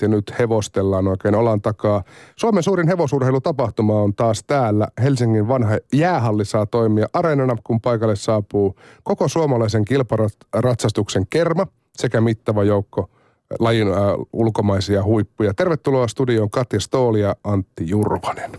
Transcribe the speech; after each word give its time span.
ja 0.00 0.08
nyt 0.08 0.34
hevostellaan 0.38 1.08
oikein 1.08 1.34
olan 1.34 1.60
takaa. 1.60 2.02
Suomen 2.36 2.62
suurin 2.62 2.88
hevosurheilutapahtuma 2.88 4.02
on 4.02 4.14
taas 4.14 4.44
täällä. 4.46 4.88
Helsingin 5.02 5.48
vanha 5.48 5.78
jäähalli 5.92 6.44
saa 6.44 6.66
toimia 6.66 7.06
areenana, 7.12 7.56
kun 7.64 7.80
paikalle 7.80 8.16
saapuu 8.16 8.76
koko 9.02 9.28
suomalaisen 9.28 9.84
kilparatsastuksen 9.84 11.26
kerma 11.30 11.66
sekä 11.96 12.20
mittava 12.20 12.64
joukko 12.64 13.10
lajin 13.58 13.88
äh, 13.88 13.94
ulkomaisia 14.32 15.04
huippuja. 15.04 15.54
Tervetuloa 15.54 16.08
studioon 16.08 16.50
Katja 16.50 16.80
Stooli 16.80 17.20
ja 17.20 17.36
Antti 17.44 17.88
Jurvanen. 17.88 18.50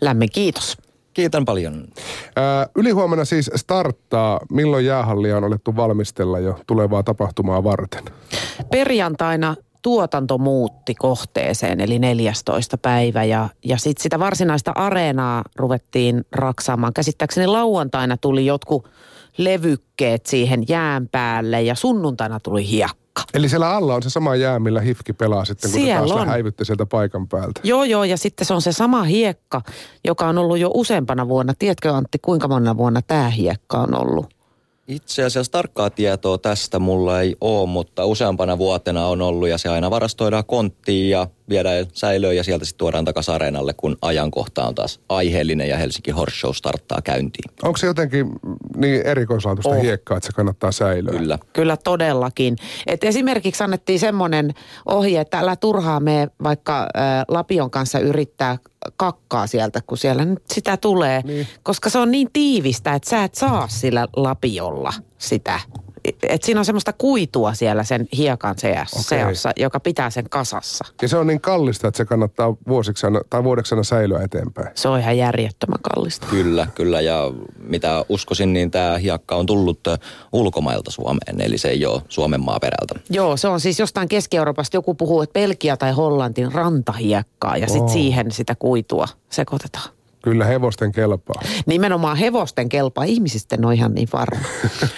Lämmin 0.00 0.28
kiitos. 0.32 0.78
Kiitän 1.14 1.44
paljon. 1.44 1.84
Ää, 2.36 2.66
ylihuomenna 2.76 3.24
siis 3.24 3.50
starttaa. 3.56 4.40
Milloin 4.52 4.86
jäähallia 4.86 5.36
on 5.36 5.44
alettu 5.44 5.76
valmistella 5.76 6.38
jo 6.38 6.58
tulevaa 6.66 7.02
tapahtumaa 7.02 7.64
varten? 7.64 8.04
Perjantaina 8.70 9.56
tuotanto 9.82 10.38
muutti 10.38 10.94
kohteeseen, 10.94 11.80
eli 11.80 11.98
14. 11.98 12.78
päivä. 12.78 13.24
Ja, 13.24 13.48
ja 13.64 13.78
sitten 13.78 14.02
sitä 14.02 14.18
varsinaista 14.18 14.72
areenaa 14.74 15.44
ruvettiin 15.56 16.24
raksaamaan. 16.32 16.92
Käsittääkseni 16.92 17.46
lauantaina 17.46 18.16
tuli 18.16 18.46
jotkut 18.46 18.88
levykkeet 19.36 20.26
siihen 20.26 20.64
jään 20.68 21.08
päälle 21.08 21.62
ja 21.62 21.74
sunnuntaina 21.74 22.40
tuli 22.40 22.70
hiekka. 22.70 23.00
Eli 23.34 23.48
siellä 23.48 23.70
alla 23.70 23.94
on 23.94 24.02
se 24.02 24.10
sama 24.10 24.36
jää, 24.36 24.58
millä 24.58 24.80
hifki 24.80 25.12
pelaa 25.12 25.44
sitten, 25.44 25.70
kun 25.70 25.80
Siellä 25.80 26.08
te 26.08 26.14
taas 26.14 26.28
häivytte 26.28 26.64
sieltä 26.64 26.86
paikan 26.86 27.28
päältä. 27.28 27.60
Joo, 27.64 27.84
joo, 27.84 28.04
ja 28.04 28.16
sitten 28.16 28.46
se 28.46 28.54
on 28.54 28.62
se 28.62 28.72
sama 28.72 29.02
hiekka, 29.02 29.62
joka 30.04 30.28
on 30.28 30.38
ollut 30.38 30.58
jo 30.58 30.70
useampana 30.74 31.28
vuonna. 31.28 31.54
Tiedätkö 31.58 31.94
Antti, 31.94 32.18
kuinka 32.18 32.48
monena 32.48 32.76
vuonna 32.76 33.02
tämä 33.02 33.30
hiekka 33.30 33.78
on 33.78 33.94
ollut? 33.94 34.39
Itse 34.88 35.24
asiassa 35.24 35.52
tarkkaa 35.52 35.90
tietoa 35.90 36.38
tästä 36.38 36.78
mulla 36.78 37.20
ei 37.20 37.36
ole, 37.40 37.68
mutta 37.68 38.04
useampana 38.04 38.58
vuotena 38.58 39.06
on 39.06 39.22
ollut 39.22 39.48
ja 39.48 39.58
se 39.58 39.68
aina 39.68 39.90
varastoidaan 39.90 40.44
konttiin 40.44 41.10
ja 41.10 41.26
viedään 41.50 41.86
säilöön 41.92 42.36
ja 42.36 42.44
sieltä 42.44 42.64
sitten 42.64 42.78
tuodaan 42.78 43.04
takaisin 43.04 43.34
areenalle, 43.34 43.74
kun 43.76 43.96
ajankohta 44.02 44.64
on 44.64 44.74
taas 44.74 45.00
aiheellinen 45.08 45.68
ja 45.68 45.76
Helsinki 45.76 46.10
Horse 46.10 46.36
Show 46.36 46.52
starttaa 46.54 47.02
käyntiin. 47.04 47.50
Onko 47.62 47.76
se 47.76 47.86
jotenkin 47.86 48.26
niin 48.76 49.02
erikoislaatuista 49.06 49.70
Oh. 49.70 49.82
hiekkaa, 49.82 50.16
että 50.16 50.26
se 50.26 50.32
kannattaa 50.32 50.72
säilöä? 50.72 51.12
Kyllä. 51.18 51.38
Kyllä 51.52 51.76
todellakin. 51.76 52.56
Et 52.86 53.04
esimerkiksi 53.04 53.64
annettiin 53.64 53.98
semmoinen 54.00 54.54
ohje, 54.86 55.20
että 55.20 55.38
älä 55.38 55.56
turhaa 55.56 56.00
me 56.00 56.28
vaikka 56.42 56.80
ä, 56.82 56.86
Lapion 57.28 57.70
kanssa 57.70 57.98
yrittää 57.98 58.58
kakkaa 58.96 59.46
sieltä, 59.46 59.80
kun 59.86 59.98
siellä 59.98 60.24
nyt 60.24 60.42
sitä 60.54 60.76
tulee. 60.76 61.20
Niin. 61.24 61.46
Koska 61.62 61.90
se 61.90 61.98
on 61.98 62.10
niin 62.10 62.28
tiivistä, 62.32 62.94
että 62.94 63.10
sä 63.10 63.24
et 63.24 63.34
saa 63.34 63.68
sillä 63.68 64.08
Lapiolla 64.16 64.92
sitä. 65.18 65.60
Et 66.28 66.42
siinä 66.42 66.60
on 66.60 66.64
semmoista 66.64 66.92
kuitua 66.92 67.54
siellä 67.54 67.84
sen 67.84 68.08
hiekan 68.16 68.54
seassa, 68.58 68.98
Okei. 69.00 69.24
seassa, 69.26 69.50
joka 69.56 69.80
pitää 69.80 70.10
sen 70.10 70.28
kasassa. 70.30 70.84
Ja 71.02 71.08
se 71.08 71.16
on 71.16 71.26
niin 71.26 71.40
kallista, 71.40 71.88
että 71.88 71.98
se 71.98 72.04
kannattaa 72.04 72.54
vuosiksena 72.68 73.20
tai 73.30 73.44
vuodeksena 73.44 73.82
säilyä 73.82 74.22
eteenpäin. 74.22 74.68
Se 74.74 74.88
on 74.88 75.00
ihan 75.00 75.18
järjettömän 75.18 75.78
kallista. 75.82 76.26
Kyllä, 76.30 76.66
kyllä 76.74 77.00
ja 77.00 77.30
mitä 77.62 78.04
uskoisin, 78.08 78.52
niin 78.52 78.70
tämä 78.70 78.98
hiekka 78.98 79.34
on 79.36 79.46
tullut 79.46 79.80
ulkomailta 80.32 80.90
Suomeen, 80.90 81.40
eli 81.40 81.58
se 81.58 81.68
ei 81.68 81.86
ole 81.86 82.02
Suomen 82.08 82.40
maaperältä. 82.40 82.94
Joo, 83.10 83.36
se 83.36 83.48
on 83.48 83.60
siis 83.60 83.78
jostain 83.78 84.08
Keski-Euroopasta. 84.08 84.76
Joku 84.76 84.94
puhuu, 84.94 85.22
että 85.22 85.32
Belgia 85.32 85.76
tai 85.76 85.92
Hollantin 85.92 86.52
rantahiekkaa 86.52 87.56
ja 87.56 87.66
sitten 87.66 87.82
Oh. 87.82 87.92
siihen 87.92 88.30
sitä 88.32 88.54
kuitua 88.58 89.08
sekoitetaan. 89.30 89.90
Kyllä 90.22 90.44
hevosten 90.44 90.92
kelpaa. 90.92 91.42
Nimenomaan 91.66 92.16
hevosten 92.16 92.68
kelpaa, 92.68 93.04
ihmisistä 93.04 93.56
ole 93.64 93.74
ihan 93.74 93.94
niin 93.94 94.08
varma. 94.12 94.40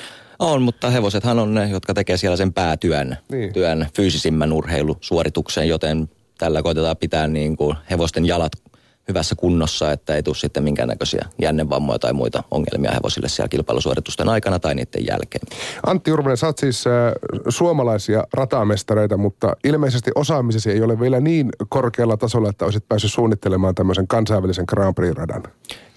On, 0.43 0.63
mutta 0.63 0.91
hevosethan 0.91 1.39
on 1.39 1.55
ne, 1.55 1.69
jotka 1.69 1.95
tekee 1.95 2.17
siellä 2.17 2.37
sen 2.37 2.53
päätyön, 2.53 3.17
Niin. 3.33 3.53
työn 3.53 3.87
fyysisimmän 3.97 4.53
urheilusuorituksen, 4.53 5.69
joten 5.69 6.09
tällä 6.39 6.63
koitetaan 6.63 6.97
pitää 6.97 7.27
niin 7.29 7.57
kuin 7.57 7.77
hevosten 7.91 8.27
jalat 8.27 8.53
hyvässä 9.09 9.35
kunnossa, 9.35 9.93
että 9.93 10.15
ei 10.15 10.23
tule 10.23 10.35
sitten 10.35 10.65
minkäännäköisiä 10.65 11.29
jännevammoja 11.41 11.99
tai 11.99 12.13
muita 12.13 12.43
ongelmia 12.51 12.93
hevosille 12.93 13.29
siellä 13.29 13.49
kilpailusuoritusten 13.49 14.29
aikana 14.29 14.59
tai 14.59 14.75
niiden 14.75 15.07
jälkeen. 15.07 15.43
Antti 15.87 16.11
Jurvanen, 16.11 16.37
sä 16.37 16.47
oot 16.47 16.59
siis 16.59 16.87
äh, 16.87 16.93
suomalaisia 17.49 18.25
ratamestareita, 18.33 19.17
mutta 19.17 19.57
ilmeisesti 19.65 20.11
osaamisesi 20.15 20.71
ei 20.71 20.83
ole 20.83 21.01
vielä 21.01 21.21
niin 21.21 21.49
korkealla 21.69 22.17
tasolla, 22.17 22.49
että 22.51 22.65
olisit 22.65 22.89
päässyt 22.89 23.13
suunnittelemaan 23.13 23.75
tämmöisen 23.75 24.09
kansainvälisen 24.09 24.65
Grand 24.69 24.95
Prix-radan. 24.95 25.43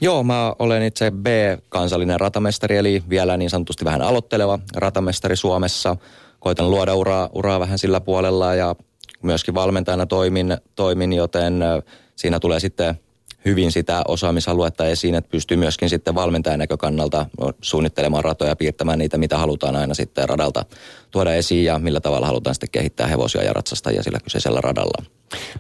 Joo, 0.02 0.24
mä 0.24 0.54
olen 0.60 0.84
itse 0.84 1.12
B-kansallinen 1.12 2.20
ratamestari, 2.20 2.78
eli 2.78 3.04
vielä 3.10 3.38
niin 3.38 3.50
sanotusti 3.50 3.86
vähän 3.86 4.02
aloitteleva 4.02 4.60
ratamestari 4.76 5.36
Suomessa. 5.36 5.98
Koitan 6.40 6.72
luoda 6.72 6.96
uraa, 6.96 7.30
uraa 7.34 7.60
vähän 7.60 7.78
sillä 7.78 8.02
puolella 8.02 8.56
ja 8.56 8.76
myöskin 9.24 9.54
valmentajana 9.54 10.06
toimin, 10.06 10.58
toimin 10.76 11.14
joten 11.14 11.62
ö, 11.62 11.82
siinä 12.16 12.40
tulee 12.40 12.60
sitten 12.60 13.00
hyvin 13.46 13.72
sitä 13.72 14.02
osaamisaluetta 14.08 14.86
esiin, 14.86 15.16
että 15.16 15.30
pystyy 15.30 15.58
myöskin 15.58 15.90
sitten 15.90 16.16
valmentajan 16.16 16.60
näkökannalta 16.60 17.26
suunnittelemaan 17.62 18.24
ratoja 18.24 18.52
ja 18.52 18.56
piirtämään 18.56 19.00
niitä, 19.00 19.18
mitä 19.18 19.38
halutaan 19.38 19.76
aina 19.76 19.94
sitten 19.94 20.30
radalta 20.30 20.66
tuoda 21.12 21.34
esiin 21.34 21.66
ja 21.66 21.80
millä 21.80 22.00
tavalla 22.00 22.28
halutaan 22.28 22.56
sitten 22.56 22.70
kehittää 22.72 23.08
hevosia 23.08 23.44
ja 23.44 23.54
ratsastajia 23.54 24.04
sillä 24.04 24.20
kyseisellä 24.24 24.62
radalla. 24.62 25.06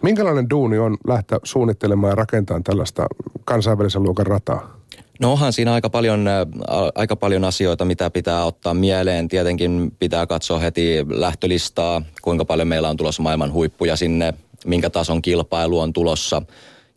Minkälainen 0.01 0.49
duuni 0.49 0.77
on 0.77 0.97
lähteä 1.07 1.39
suunnittelemaan 1.43 2.11
ja 2.11 2.15
rakentamaan 2.15 2.63
tällaista 2.63 3.05
kansainvälisen 3.45 4.03
luokan 4.03 4.27
rataa? 4.27 4.79
No 5.19 5.31
onhan 5.31 5.53
siinä 5.53 5.73
aika 5.73 5.89
paljon, 5.89 6.29
aika 6.95 7.15
paljon 7.15 7.43
asioita, 7.43 7.85
mitä 7.85 8.09
pitää 8.09 8.45
ottaa 8.45 8.73
mieleen. 8.73 9.27
Tietenkin 9.27 9.91
pitää 9.99 10.27
katsoa 10.27 10.59
heti 10.59 11.05
lähtölistaa, 11.09 12.01
kuinka 12.21 12.45
paljon 12.45 12.67
meillä 12.67 12.89
on 12.89 12.97
tulossa 12.97 13.23
maailman 13.23 13.53
huippuja 13.53 13.95
sinne, 13.95 14.33
minkä 14.65 14.89
tason 14.89 15.21
kilpailu 15.21 15.79
on 15.79 15.93
tulossa. 15.93 16.41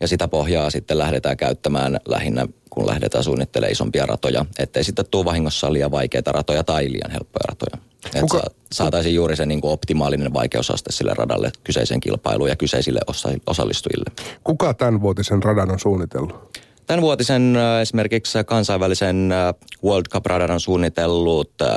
Ja 0.01 0.09
sitä 0.09 0.29
pohjaa 0.29 0.71
sitten 0.71 0.99
lähdetään 0.99 1.37
käyttämään 1.37 2.01
lähinnä, 2.09 2.47
kun 2.71 2.87
lähdetään 2.87 3.25
suunnittelemaan 3.25 3.73
isompia 3.73 4.07
ratoja, 4.07 4.45
ettei 4.59 4.85
sitten 4.85 5.05
tule 5.11 5.25
vahingossa 5.25 5.73
liian 5.73 5.91
vaikeita 5.91 6.33
ratoja 6.33 6.65
tai 6.65 6.93
liian 6.93 7.11
helppoja 7.11 7.45
ratoja. 7.49 7.79
Että 8.07 8.21
Kuka- 8.21 8.51
saataisiin 8.73 9.15
juuri 9.15 9.37
se 9.37 9.47
niin 9.47 9.61
kuin 9.61 9.73
optimaalinen 9.73 10.33
vaikeusaste 10.33 10.93
sille 10.93 11.15
radalle 11.15 11.51
kyseiseen 11.65 12.01
kilpailuun 12.01 12.49
ja 12.49 12.57
kyseisille 12.57 13.01
osa- 13.07 13.39
osallistujille. 13.47 14.11
Kuka 14.45 14.75
tämän 14.75 15.01
vuotisen 15.01 15.43
radan 15.43 15.71
on 15.71 15.79
suunnitellut? 15.79 16.59
Tämän 16.87 17.03
vuotisen 17.03 17.57
äh, 17.57 17.81
esimerkiksi 17.81 18.39
kansainvälisen 18.47 19.33
äh, 19.33 19.55
World 19.85 20.07
Cup-radan 20.13 20.51
on 20.51 20.61
suunnitellut 20.61 21.53
äh, 21.63 21.69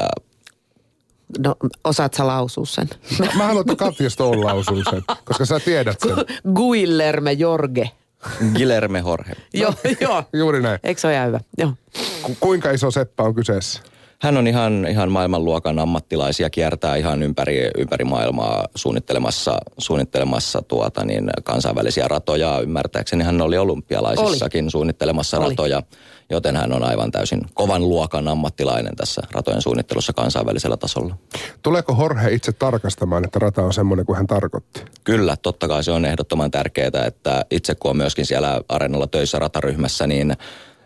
No, 1.39 1.55
osaat 1.83 2.13
sä 2.13 2.27
lausua 2.27 2.65
sen? 2.65 2.89
Mä 3.37 3.45
haluan, 3.47 3.61
että 3.61 3.75
Katja 3.85 4.09
Stoll 4.09 4.45
lausuu 4.45 4.83
sen, 4.89 5.01
koska 5.25 5.45
sä 5.45 5.59
tiedät 5.59 5.99
sen. 5.99 6.15
Guillerme 6.55 7.31
Jorge. 7.31 7.89
Guilherme 8.55 8.99
Jorge. 8.99 9.31
joo, 9.53 9.73
joo. 10.01 10.23
Juuri 10.33 10.61
näin. 10.61 10.79
Eikö 10.83 11.01
se 11.01 11.07
ole 11.07 11.15
ihan 11.15 11.27
hyvä? 11.27 11.39
Joo. 11.57 11.73
Ku- 12.21 12.37
kuinka 12.39 12.71
iso 12.71 12.91
seppä 12.91 13.23
on 13.23 13.35
kyseessä? 13.35 13.81
Hän 14.21 14.37
on 14.37 14.47
ihan, 14.47 14.87
ihan 14.89 15.11
maailmanluokan 15.11 15.79
ammattilaisia, 15.79 16.49
kiertää 16.49 16.95
ihan 16.95 17.23
ympäri, 17.23 17.69
ympäri 17.77 18.05
maailmaa 18.05 18.67
suunnittelemassa, 18.75 19.57
suunnittelemassa 19.77 20.61
tuota 20.61 21.05
niin, 21.05 21.29
kansainvälisiä 21.43 22.07
ratoja. 22.07 22.59
Ymmärtääkseni 22.59 23.23
hän 23.23 23.41
oli 23.41 23.57
olympialaisissakin 23.57 24.71
suunnittelemassa 24.71 25.37
Oli. 25.39 25.49
ratoja, 25.49 25.83
joten 26.31 26.55
hän 26.55 26.73
on 26.73 26.83
aivan 26.83 27.11
täysin 27.11 27.41
kovan 27.53 27.81
luokan 27.81 28.27
ammattilainen 28.27 28.95
tässä 28.95 29.21
ratojen 29.31 29.61
suunnittelussa 29.61 30.13
kansainvälisellä 30.13 30.77
tasolla. 30.77 31.17
Tuleeko 31.63 31.95
Jorge 31.99 32.33
itse 32.33 32.51
tarkastamaan, 32.51 33.25
että 33.25 33.39
rata 33.39 33.61
on 33.61 33.73
semmoinen 33.73 34.05
kuin 34.05 34.17
hän 34.17 34.27
tarkoitti? 34.27 34.81
Kyllä, 35.03 35.37
totta 35.37 35.67
kai 35.67 35.83
se 35.83 35.91
on 35.91 36.05
ehdottoman 36.05 36.51
tärkeää, 36.51 37.05
että 37.07 37.45
itse 37.51 37.75
kun 37.75 37.91
on 37.91 37.97
myöskin 37.97 38.25
siellä 38.25 38.61
areenalla 38.69 39.07
töissä 39.07 39.39
rataryhmässä, 39.39 40.07
niin 40.07 40.33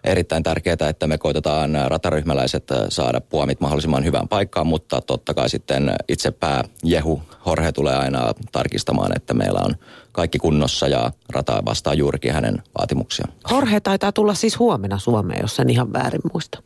erittäin 0.03 0.43
tärkeää, 0.43 0.89
että 0.89 1.07
me 1.07 1.17
koitetaan 1.17 1.77
rataryhmäläiset 1.87 2.63
saada 2.89 3.21
puomit 3.21 3.59
mahdollisimman 3.59 4.05
hyvään 4.05 4.27
paikkaan, 4.27 4.67
mutta 4.67 5.01
totta 5.01 5.33
kai 5.33 5.49
sitten 5.49 5.95
itse 6.07 6.31
pää 6.31 6.63
Jehu 6.83 7.21
Horhe 7.45 7.71
tulee 7.71 7.95
aina 7.95 8.33
tarkistamaan, 8.51 9.11
että 9.15 9.33
meillä 9.33 9.59
on 9.63 9.75
kaikki 10.15 10.37
kunnossa 10.39 10.87
ja 10.87 11.11
rata 11.33 11.63
vastaa 11.65 11.93
juurikin 11.93 12.33
hänen 12.33 12.63
vaatimuksiaan. 12.77 13.33
Jorge 13.51 13.79
taitaa 13.79 14.11
tulla 14.11 14.33
siis 14.33 14.59
huomenna 14.59 14.99
Suomeen, 14.99 15.41
jos 15.41 15.59
en 15.59 15.69
ihan 15.69 15.93
väärin 15.93 16.21
muista. 16.33 16.61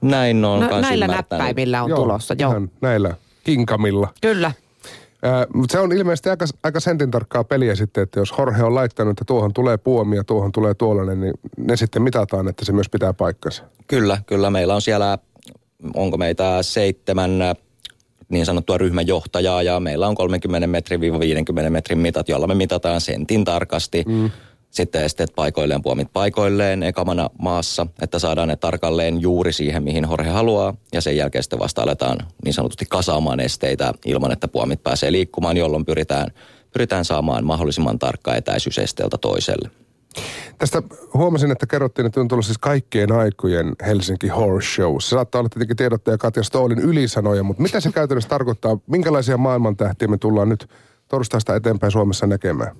Näin 0.00 0.44
on 0.44 0.60
No, 0.60 0.80
näillä 0.80 1.04
ymmärtänyt. 1.04 1.30
näppäimillä 1.30 1.82
on 1.82 1.90
tulossa. 1.94 2.34
Joo. 2.38 2.50
Ihan 2.50 2.70
näillä 2.80 3.14
kinkamilla. 3.44 4.08
Kyllä. 4.20 4.52
Mutta 5.54 5.72
se 5.72 5.78
on 5.78 5.92
ilmeisesti 5.92 6.28
aika, 6.30 6.44
aika 6.62 6.80
sentin 6.80 7.10
tarkkaa 7.10 7.44
peliä 7.44 7.74
sitten, 7.74 8.02
että 8.02 8.20
jos 8.20 8.34
Jorge 8.38 8.62
on 8.62 8.74
laittanut, 8.74 9.10
että 9.10 9.24
tuohon 9.26 9.52
tulee 9.52 9.76
puomi 9.76 10.16
ja 10.16 10.24
tuohon 10.24 10.52
tulee 10.52 10.74
tuollainen, 10.74 11.20
niin 11.20 11.34
ne 11.56 11.76
sitten 11.76 12.02
mitataan, 12.02 12.48
että 12.48 12.64
se 12.64 12.72
myös 12.72 12.88
pitää 12.88 13.12
paikkansa. 13.12 13.62
Kyllä, 13.86 14.18
kyllä. 14.26 14.50
Meillä 14.50 14.74
on 14.74 14.82
siellä, 14.82 15.18
onko 15.94 16.16
meitä 16.16 16.58
seitsemän 16.62 17.30
niin 18.30 18.46
sanottua 18.46 18.78
ryhmäjohtajaa 18.78 19.62
ja 19.62 19.80
meillä 19.80 20.08
on 20.08 20.14
30 20.14 20.66
metrin 20.66 21.00
50 21.00 21.70
metrin 21.70 21.98
mitat, 21.98 22.28
jolla 22.28 22.46
me 22.46 22.54
mitataan 22.54 23.00
sentin 23.00 23.44
tarkasti. 23.44 24.04
Mm. 24.06 24.30
Sitten 24.70 25.04
esteet 25.04 25.32
paikoilleen, 25.36 25.82
puomit 25.82 26.08
paikoilleen 26.12 26.82
ekamana 26.82 27.30
maassa, 27.38 27.86
että 28.02 28.18
saadaan 28.18 28.48
ne 28.48 28.56
tarkalleen 28.56 29.20
juuri 29.20 29.52
siihen, 29.52 29.82
mihin 29.82 30.04
Horhe 30.04 30.30
haluaa. 30.30 30.74
Ja 30.92 31.00
sen 31.00 31.16
jälkeen 31.16 31.42
sitten 31.42 31.58
vasta 31.58 31.82
aletaan 31.82 32.18
niin 32.44 32.54
sanotusti 32.54 32.84
kasaamaan 32.88 33.40
esteitä 33.40 33.92
ilman, 34.06 34.32
että 34.32 34.48
puomit 34.48 34.82
pääsee 34.82 35.12
liikkumaan, 35.12 35.56
jolloin 35.56 35.84
pyritään 35.84 36.30
pyritään 36.72 37.04
saamaan 37.04 37.44
mahdollisimman 37.44 37.98
tarkka 37.98 38.34
etäisyys 38.34 38.78
esteeltä 38.78 39.18
toiselle. 39.18 39.70
Tästä 40.58 40.82
huomasin, 41.14 41.50
että 41.50 41.66
kerrottiin, 41.66 42.06
että 42.06 42.20
on 42.20 42.28
tullut 42.28 42.44
siis 42.46 42.58
kaikkien 42.58 43.12
aikojen 43.12 43.72
Helsinki 43.86 44.28
Horse 44.28 44.68
Show. 44.74 44.96
Se 45.00 45.08
saattaa 45.08 45.38
olla 45.38 45.48
tietenkin 45.48 45.76
tiedottaja 45.76 46.18
Katja 46.18 46.42
Stoolin 46.42 46.78
ylisanoja, 46.78 47.42
mutta 47.42 47.62
mitä 47.62 47.80
se 47.80 47.92
käytännössä 47.92 48.28
tarkoittaa? 48.28 48.78
Minkälaisia 48.86 49.36
maailmantähtiä 49.36 50.08
me 50.08 50.18
tullaan 50.18 50.48
nyt 50.48 50.66
torstaista 51.08 51.56
eteenpäin 51.56 51.92
Suomessa 51.92 52.26
näkemään? 52.26 52.76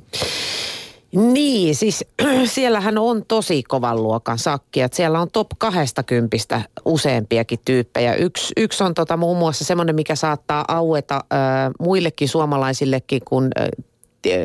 Niin, 1.14 1.76
siis 1.76 2.04
siellähän 2.44 2.98
on 2.98 3.26
tosi 3.28 3.62
kovan 3.62 4.02
luokan 4.02 4.38
sakki, 4.38 4.80
että 4.80 4.96
siellä 4.96 5.20
on 5.20 5.30
top 5.30 5.46
20 5.58 6.36
useampiakin 6.84 7.58
tyyppejä. 7.64 8.14
Yksi, 8.14 8.52
yksi 8.56 8.84
on 8.84 8.94
tota 8.94 9.16
muun 9.16 9.38
muassa 9.38 9.64
semmoinen, 9.64 9.94
mikä 9.94 10.14
saattaa 10.14 10.64
aueta 10.68 11.14
äh, 11.14 11.40
muillekin 11.80 12.28
suomalaisillekin 12.28 13.20
kuin 13.24 13.48
äh, 13.60 13.68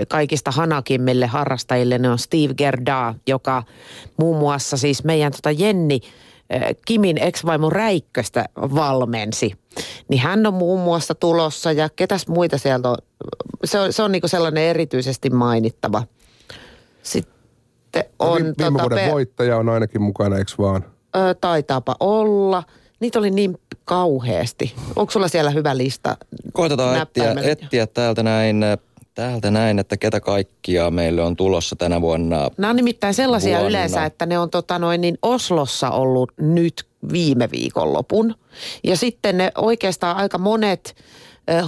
kaikista 0.07 0.51
hanakimmille 0.51 1.25
harrastajille, 1.25 1.97
ne 1.97 2.09
on 2.09 2.19
Steve 2.19 2.53
Gerda, 2.53 3.13
joka 3.27 3.63
muun 4.17 4.37
muassa 4.37 4.77
siis 4.77 5.03
meidän 5.03 5.31
tota 5.31 5.51
Jenni 5.51 6.01
Kimin 6.85 7.17
ex-vaimo 7.17 7.69
Räikköstä 7.69 8.45
valmensi. 8.55 9.53
Niin 10.09 10.21
hän 10.21 10.45
on 10.45 10.53
muun 10.53 10.79
muassa 10.79 11.15
tulossa 11.15 11.71
ja 11.71 11.89
ketäs 11.95 12.27
muita 12.27 12.57
sieltä 12.57 12.89
on. 12.89 12.97
Se 13.63 13.79
on, 13.79 13.93
se 13.93 14.03
on 14.03 14.11
niinku 14.11 14.27
sellainen 14.27 14.63
erityisesti 14.63 15.29
mainittava. 15.29 16.03
Sitten 17.03 18.03
no 18.19 18.31
on... 18.31 18.41
No, 18.41 18.45
viime 18.45 18.53
tota, 18.57 18.81
vuoden 18.81 18.97
pe- 18.97 19.11
voittaja 19.11 19.57
on 19.57 19.69
ainakin 19.69 20.01
mukana, 20.01 20.37
eikö 20.37 20.51
vaan? 20.57 20.85
Ö, 21.15 21.35
taitaapa 21.41 21.95
olla. 21.99 22.63
Niitä 22.99 23.19
oli 23.19 23.31
niin 23.31 23.57
kauheasti. 23.85 24.73
Onko 24.95 25.11
sulla 25.11 25.27
siellä 25.27 25.51
hyvä 25.51 25.77
lista? 25.77 26.17
Koitetaan 26.53 27.01
etsiä, 27.01 27.35
etsiä 27.43 27.87
täältä 27.87 28.23
näin 28.23 28.63
täältä 29.15 29.51
näin, 29.51 29.79
että 29.79 29.97
ketä 29.97 30.19
kaikkia 30.19 30.91
meille 30.91 31.21
on 31.21 31.35
tulossa 31.35 31.75
tänä 31.75 32.01
vuonna. 32.01 32.49
Nämä 32.57 32.69
on 32.69 32.75
nimittäin 32.75 33.13
sellaisia 33.13 33.51
vuonna. 33.51 33.69
yleensä, 33.69 34.05
että 34.05 34.25
ne 34.25 34.39
on 34.39 34.49
tota 34.49 34.79
noin 34.79 35.01
niin 35.01 35.17
Oslossa 35.21 35.89
ollut 35.89 36.31
nyt 36.37 36.85
viime 37.11 37.51
viikonlopun. 37.51 38.35
Ja 38.83 38.97
sitten 38.97 39.37
ne 39.37 39.51
oikeastaan 39.57 40.17
aika 40.17 40.37
monet 40.37 40.95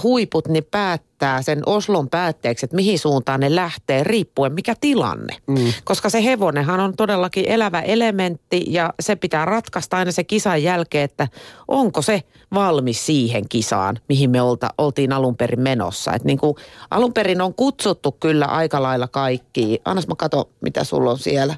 huiput 0.03 0.47
niin 0.47 0.68
päättää 0.71 1.41
sen 1.41 1.62
Oslon 1.65 2.09
päätteeksi, 2.09 2.65
että 2.65 2.75
mihin 2.75 3.00
suuntaan 3.00 3.39
ne 3.39 3.56
lähtee, 3.56 4.03
riippuen 4.03 4.53
mikä 4.53 4.75
tilanne. 4.81 5.38
Mm. 5.47 5.74
Koska 5.83 6.09
se 6.09 6.24
hevonenhan 6.24 6.79
on 6.79 6.95
todellakin 6.95 7.45
elävä 7.47 7.81
elementti 7.81 8.63
ja 8.68 8.94
se 9.00 9.15
pitää 9.15 9.45
ratkaista 9.45 9.97
aina 9.97 10.12
se 10.12 10.24
kisan 10.24 10.63
jälkeen, 10.63 11.03
että 11.03 11.27
onko 11.68 12.01
se 12.01 12.24
valmis 12.53 13.06
siihen 13.06 13.50
kisaan, 13.50 14.00
mihin 14.09 14.29
me 14.29 14.41
olta, 14.41 14.69
oltiin 14.77 15.13
alun 15.13 15.38
perin 15.38 15.62
menossa. 15.62 16.13
Et 16.13 16.23
niin 16.23 16.38
kuin 16.38 16.56
alun 16.91 17.13
perin 17.13 17.41
on 17.41 17.53
kutsuttu 17.53 18.12
kyllä 18.12 18.45
aika 18.45 18.81
lailla 18.81 19.07
kaikki. 19.07 19.81
Annas 19.85 20.07
mä 20.07 20.15
katso, 20.15 20.50
mitä 20.62 20.83
sulla 20.83 21.12
on 21.12 21.19
siellä 21.19 21.56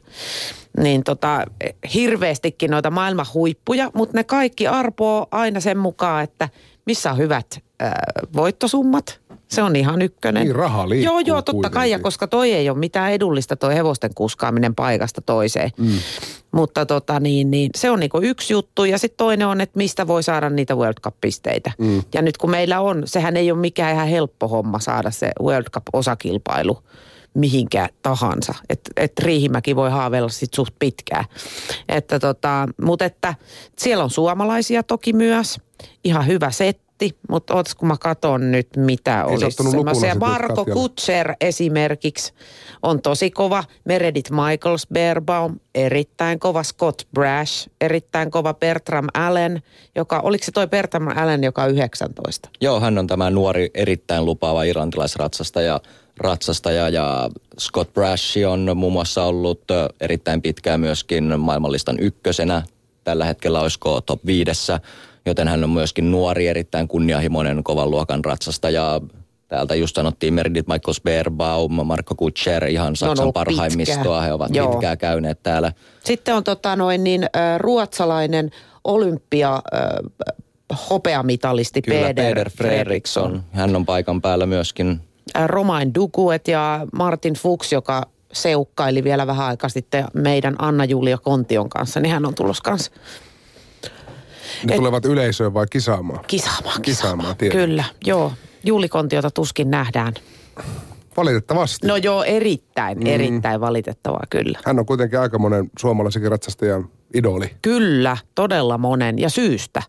niin 0.78 1.04
tota, 1.04 1.46
hirveästikin 1.94 2.72
noita 2.72 2.92
maailman 2.92 3.26
huippuja, 3.34 3.92
mutta 3.94 4.18
ne 4.18 4.24
kaikki 4.24 4.68
arpoo 4.68 5.28
aina 5.32 5.60
sen 5.60 5.78
mukaan, 5.78 6.24
että 6.24 6.50
missä 6.86 7.12
on 7.12 7.18
hyvät 7.18 7.64
äh, 7.82 7.92
voittosummat. 8.36 9.20
Se 9.48 9.64
on 9.64 9.76
ihan 9.76 10.02
ykkönen. 10.02 10.44
Niin 10.44 10.56
raha 10.56 10.86
Joo, 11.04 11.20
joo, 11.20 11.38
totta 11.38 11.52
kuitenkin. 11.52 11.74
kai, 11.74 11.92
ja 11.92 12.00
koska 12.00 12.28
toi 12.28 12.54
ei 12.54 12.70
ole 12.70 12.78
mitään 12.78 13.12
edullista 13.12 13.56
toi 13.56 13.76
hevosten 13.76 14.14
kuskaaminen 14.16 14.76
paikasta 14.76 15.22
toiseen. 15.22 15.72
Mm. 15.78 16.00
Mutta 16.52 16.86
tota 16.86 17.20
niin, 17.20 17.52
niin 17.52 17.70
se 17.78 17.92
on 17.92 18.00
niinku 18.00 18.20
yksi 18.22 18.54
juttu, 18.54 18.86
ja 18.86 18.98
sitten 18.98 19.18
toinen 19.18 19.48
on, 19.48 19.62
että 19.62 19.78
mistä 19.78 20.08
voi 20.08 20.24
saada 20.24 20.50
niitä 20.50 20.76
World 20.76 20.98
Cup-pisteitä. 21.04 21.72
Mm. 21.78 22.04
Ja 22.14 22.22
nyt 22.22 22.38
kun 22.38 22.50
meillä 22.50 22.82
on, 22.82 23.04
sehän 23.06 23.38
ei 23.38 23.52
ole 23.52 23.60
mikään 23.60 23.94
ihan 23.94 24.08
helppo 24.08 24.48
homma 24.48 24.80
saada 24.80 25.12
se 25.12 25.32
World 25.42 25.68
Cup-osakilpailu 25.76 26.84
mihinkä 27.34 27.90
tahansa. 28.02 28.56
Että 28.70 28.92
et 28.98 29.20
Riihimäki 29.20 29.76
voi 29.76 29.90
haaveilla 29.90 30.30
sit 30.30 30.54
suht 30.54 30.74
pitkään. 30.80 31.26
Että 31.90 32.20
tota, 32.20 32.68
mutta 32.82 33.06
että 33.06 33.36
siellä 33.78 34.04
on 34.04 34.10
suomalaisia 34.10 34.84
toki 34.84 35.14
myös. 35.14 35.60
Ihan 36.04 36.28
hyvä 36.28 36.52
setti, 36.52 36.89
mutta 37.30 37.56
ootas 37.56 37.76
kun 37.76 37.88
mä 37.88 37.98
katon 37.98 38.52
nyt 38.52 38.68
mitä 38.78 39.26
Ei 39.30 39.36
olisi 39.36 39.64
semmoisia. 39.72 40.16
Marko 40.16 40.66
Kutser 40.66 41.34
esimerkiksi 41.42 42.34
on 42.84 43.02
tosi 43.02 43.32
kova. 43.32 43.64
Meredith 43.86 44.32
Michaels 44.32 44.88
Beerbaum, 44.94 45.60
erittäin 45.76 46.40
kova. 46.40 46.64
Scott 46.64 47.02
Brash, 47.14 47.70
erittäin 47.82 48.32
kova. 48.32 48.54
Bertram 48.54 49.08
Allen, 49.14 49.64
joka, 49.96 50.20
oliko 50.20 50.46
se 50.46 50.52
toi 50.52 50.68
Bertram 50.68 51.08
Allen, 51.08 51.44
joka 51.44 51.64
on 51.64 51.72
19? 51.72 52.50
Joo, 52.62 52.80
hän 52.80 52.98
on 52.98 53.08
tämä 53.08 53.30
nuori, 53.30 53.70
erittäin 53.74 54.26
lupaava 54.26 54.64
irlantilaisratsastaja 54.64 55.68
ja 55.68 55.82
ratsastaja 56.20 56.90
ja 56.90 57.30
Scott 57.60 57.94
Brash 57.94 58.38
on 58.48 58.72
muun 58.76 58.94
muassa 58.94 59.24
ollut 59.24 59.62
erittäin 60.02 60.42
pitkään 60.42 60.80
myöskin 60.80 61.40
maailmanlistan 61.40 62.00
ykkösenä. 62.00 62.64
Tällä 63.04 63.26
hetkellä 63.26 63.62
olisiko 63.62 64.02
top 64.02 64.26
viidessä, 64.26 64.80
joten 65.26 65.48
hän 65.48 65.64
on 65.64 65.70
myöskin 65.70 66.12
nuori, 66.12 66.48
erittäin 66.48 66.88
kunnianhimoinen, 66.88 67.64
kovan 67.64 67.92
luokan 67.92 68.26
ratsastaja. 68.26 69.02
Täältä 69.48 69.76
just 69.76 69.96
sanottiin 69.96 70.34
Meredith 70.34 70.70
Michael 70.70 70.94
Sperbaum, 70.94 71.86
Marko 71.86 72.16
Kutscher, 72.16 72.68
ihan 72.68 72.96
Saksan 72.96 73.34
parhaimmistoa. 73.34 73.98
Pitkää. 73.98 74.22
He 74.22 74.34
ovat 74.34 74.56
Joo. 74.56 74.72
pitkään 74.72 74.98
käyneet 74.98 75.44
täällä. 75.44 75.74
Sitten 76.04 76.36
on 76.36 76.44
tota 76.44 76.76
noin 76.76 77.04
niin, 77.04 77.26
ruotsalainen 77.58 78.50
olympia 78.84 79.62
hopeamitalisti 80.90 81.82
Kyllä, 81.82 82.08
Peder, 82.08 82.26
Peder 82.26 82.50
Fredriksson. 82.50 83.44
Hän 83.52 83.76
on 83.76 83.86
paikan 83.86 84.22
päällä 84.22 84.46
myöskin 84.46 85.02
Romain 85.46 85.94
Duguet 85.94 86.48
ja 86.48 86.88
Martin 86.94 87.34
Fuchs, 87.34 87.72
joka 87.72 88.04
seukkaili 88.34 89.04
vielä 89.04 89.28
vähän 89.28 89.48
aikaa 89.48 89.70
sitten 89.70 90.06
meidän 90.14 90.56
Anna-Julia 90.60 91.18
Kontion 91.18 91.70
kanssa, 91.70 92.00
niin 92.00 92.12
hän 92.12 92.26
on 92.26 92.36
tulossa 92.36 92.64
kanssa. 92.64 92.92
Ne 94.64 94.74
Et, 94.74 94.78
tulevat 94.78 95.06
yleisöön 95.06 95.54
vai 95.54 95.66
kisaamaan? 95.70 96.20
Kisaamaan, 96.28 96.82
kisaamaan, 96.82 97.36
kisaamaan 97.38 97.68
kyllä. 97.68 97.84
Joo, 98.06 98.34
Juuli 98.64 98.90
Kontiota 98.90 99.32
tuskin 99.32 99.72
nähdään. 99.72 100.14
Valitettavasti. 101.18 101.88
No 101.88 101.96
joo, 101.96 102.24
erittäin, 102.24 102.98
mm. 102.98 103.06
erittäin 103.06 103.62
valitettavaa, 103.62 104.24
kyllä. 104.30 104.60
Hän 104.66 104.80
on 104.80 104.86
kuitenkin 104.86 105.20
aika 105.20 105.40
monen 105.40 105.70
suomalaisen 105.80 106.32
ratsastajan 106.32 106.90
idoli. 107.14 107.56
Kyllä, 107.62 108.18
todella 108.36 108.78
monen 108.78 109.20
ja 109.20 109.30
syystä. 109.30 109.84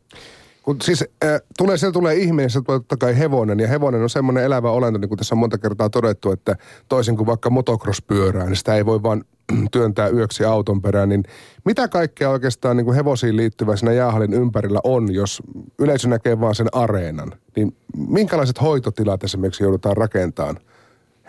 Kun 0.63 0.77
siis 0.83 1.05
äh, 1.25 1.41
tulee, 1.59 1.77
se 1.77 1.93
tulee 1.93 2.15
ihminen, 2.15 2.51
se 2.51 2.61
tulee 2.63 2.79
totta 2.79 2.97
kai 2.97 3.19
hevonen, 3.19 3.61
ja 3.61 3.69
hevonen 3.69 4.03
on 4.03 4.11
semmoinen 4.11 4.45
elävä 4.45 4.71
olento, 4.71 4.99
niin 4.99 5.09
kuin 5.09 5.19
tässä 5.19 5.35
on 5.35 5.39
monta 5.39 5.59
kertaa 5.59 5.91
todettu, 5.91 6.31
että 6.31 6.57
toisin 6.89 7.17
kuin 7.17 7.27
vaikka 7.27 7.51
motocross-pyörää, 7.51 8.47
niin 8.47 8.57
sitä 8.57 8.75
ei 8.75 8.87
voi 8.87 9.03
vaan 9.03 9.25
työntää 9.73 10.09
yöksi 10.09 10.45
auton 10.45 10.83
perään, 10.83 11.09
niin 11.09 11.25
mitä 11.64 11.88
kaikkea 11.88 12.30
oikeastaan 12.30 12.76
niin 12.76 12.85
kuin 12.85 12.95
hevosiin 12.95 13.37
liittyvä 13.37 13.76
siinä 13.76 13.92
jäähallin 13.92 14.33
ympärillä 14.33 14.80
on, 14.85 15.14
jos 15.14 15.42
yleisö 15.78 16.09
näkee 16.09 16.40
vaan 16.40 16.54
sen 16.54 16.69
areenan? 16.73 17.33
Niin 17.57 17.76
minkälaiset 17.97 18.61
hoitotilat 18.61 19.25
esimerkiksi 19.25 19.62
joudutaan 19.62 19.97
rakentamaan 19.97 20.59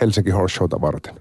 Helsinki 0.01 0.31
Horse 0.31 0.55
Showta 0.55 0.81
varten? 0.81 1.15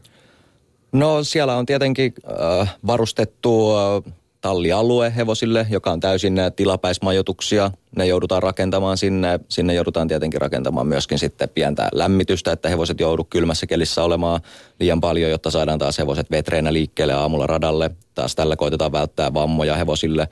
No 0.93 1.25
siellä 1.25 1.57
on 1.57 1.67
tietenkin 1.67 2.15
äh, 2.61 2.77
varustettu 2.87 3.71
äh, 3.77 4.13
tallialue 4.41 5.13
hevosille, 5.17 5.67
joka 5.71 5.91
on 5.91 6.01
täysin 6.01 6.37
tilapäismajoituksia. 6.57 7.71
Ne 7.97 8.07
joudutaan 8.07 8.43
rakentamaan 8.43 8.99
sinne. 8.99 9.41
Sinne 9.49 9.75
joudutaan 9.75 10.09
tietenkin 10.09 10.41
rakentamaan 10.41 10.87
myöskin 10.87 11.19
sitten 11.19 11.49
pientä 11.49 11.89
lämmitystä, 11.93 12.53
että 12.53 12.69
hevoset 12.69 13.01
joudu 13.01 13.25
kylmässä 13.25 13.67
kelissä 13.67 14.05
olemaan 14.05 14.41
liian 14.81 15.01
paljon, 15.01 15.31
jotta 15.31 15.51
saadaan 15.51 15.79
taas 15.79 15.99
hevoset 15.99 16.31
vetreenä 16.31 16.73
liikkeelle 16.73 17.13
aamulla 17.13 17.47
radalle. 17.47 17.91
Taas 18.15 18.35
tällä 18.35 18.57
koitetaan 18.57 18.93
välttää 18.93 19.35
vammoja 19.35 19.77
hevosille. 19.77 20.29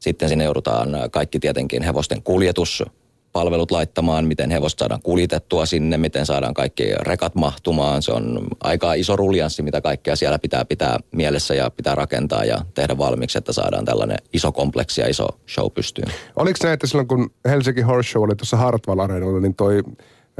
Sitten 0.00 0.28
sinne 0.28 0.44
joudutaan 0.44 0.88
kaikki 1.10 1.38
tietenkin 1.38 1.82
hevosten 1.82 2.22
kuljetus 2.22 2.82
palvelut 3.32 3.70
laittamaan, 3.70 4.24
miten 4.24 4.50
hevosta 4.50 4.82
saadaan 4.82 5.02
kuljetettua 5.02 5.66
sinne, 5.66 5.98
miten 5.98 6.26
saadaan 6.26 6.54
kaikki 6.54 6.92
rekat 7.00 7.34
mahtumaan. 7.34 8.02
Se 8.02 8.12
on 8.12 8.46
aika 8.62 8.94
iso 8.94 9.16
ruljanssi, 9.16 9.62
mitä 9.62 9.80
kaikkea 9.80 10.16
siellä 10.16 10.38
pitää 10.38 10.64
pitää 10.64 10.98
mielessä 11.12 11.54
ja 11.54 11.70
pitää 11.70 11.94
rakentaa 11.94 12.44
ja 12.44 12.58
tehdä 12.74 12.98
valmiiksi, 12.98 13.38
että 13.38 13.52
saadaan 13.52 13.84
tällainen 13.84 14.18
iso 14.32 14.52
kompleksi 14.52 15.00
ja 15.00 15.08
iso 15.08 15.28
show 15.48 15.70
pystyyn. 15.74 16.08
Oliko 16.36 16.58
näin, 16.62 16.74
että 16.74 16.86
silloin 16.86 17.08
kun 17.08 17.30
Helsinki 17.44 17.80
Horse 17.80 18.10
Show 18.10 18.22
oli 18.24 18.36
tuossa 18.36 18.56
Hartwall 18.56 19.00
Areenalla, 19.00 19.40
niin 19.40 19.54
toi 19.54 19.82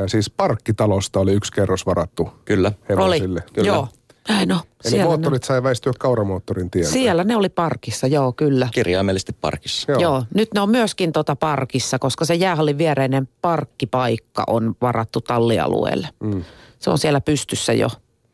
siis 0.07 0.31
parkkitalosta 0.31 1.21
oli 1.21 1.33
yksi 1.33 1.53
kerros 1.53 1.87
varattu 1.87 2.31
Kyllä. 2.45 2.73
Hevosille. 2.89 3.41
Oli, 3.41 3.53
Kyllä. 3.53 3.67
joo. 3.69 3.89
Näin 4.29 4.53
on. 4.53 4.61
Eli 4.85 4.91
siellä 4.91 5.07
moottorit 5.07 5.43
ne... 5.43 5.47
sai 5.47 5.63
väistyä 5.63 5.93
kauramoottorin 5.99 6.71
tieltä. 6.71 6.91
Siellä 6.91 7.25
ne 7.25 7.37
oli 7.37 7.49
parkissa, 7.49 8.07
joo 8.07 8.33
kyllä. 8.33 8.69
Kirjaimellisesti 8.73 9.33
parkissa. 9.41 9.93
Joo. 9.93 10.01
joo. 10.01 10.25
nyt 10.35 10.49
ne 10.55 10.61
on 10.61 10.71
myöskin 10.71 11.13
tota 11.13 11.37
parkissa, 11.37 11.99
koska 11.99 12.25
se 12.25 12.35
jäähallin 12.35 12.79
viereinen 12.79 13.29
parkkipaikka 13.41 14.45
on 14.47 14.75
varattu 14.83 15.21
tallialueelle. 15.21 16.09
Mm. 16.21 16.45
Se 16.79 16.91
on 16.91 16.99
siellä 16.99 17.21
pystyssä 17.21 17.73
jo. 17.73 17.89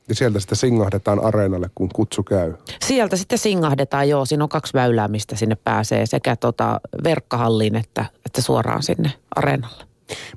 Ja 0.09 0.14
sieltä 0.14 0.40
sitten 0.40 0.59
singahdetaan 0.59 1.25
areenalle, 1.25 1.71
kun 1.75 1.88
kutsu 1.95 2.23
käy. 2.23 2.54
Sieltä 2.85 3.16
sitten 3.16 3.38
singahdetaan, 3.38 4.09
joo. 4.09 4.25
Siinä 4.25 4.45
on 4.45 4.49
kaksi 4.49 4.75
väylää, 4.75 5.09
mistä 5.09 5.37
sinne 5.37 5.57
pääsee 5.64 6.07
sekä 6.07 6.37
tota 6.37 6.80
verkkahalliin 7.04 7.76
että, 7.76 8.04
että 8.26 8.42
suoraan 8.42 8.83
sinne 8.83 9.12
areenalle. 9.37 9.85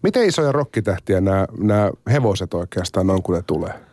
Miten 0.04 0.28
isoja 0.28 0.52
rokkitähtiä 0.52 1.22
nämä, 1.22 1.48
nämä 1.58 1.92
hevoset 2.12 2.54
oikeastaan 2.54 3.10
on, 3.10 3.24
kun 3.24 3.36
ne 3.36 3.42
tulee? 3.48 3.91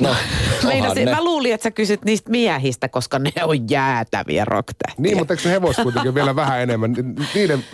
No, 0.00 0.14
Meinasin, 0.66 1.08
mä 1.08 1.24
luulin, 1.24 1.54
että 1.54 1.62
sä 1.62 1.70
kysyt 1.70 2.04
niistä 2.04 2.30
miehistä, 2.30 2.88
koska 2.88 3.18
ne 3.18 3.32
on 3.44 3.70
jäätäviä 3.70 4.44
rocktähtiä. 4.44 5.02
Niin, 5.02 5.18
mutta 5.18 5.34
eikö 5.34 5.42
se 5.42 5.50
hevos 5.50 5.76
kuitenkin 5.76 6.14
vielä 6.14 6.36
vähän 6.36 6.60
enemmän? 6.60 6.94
Niiden 7.34 7.64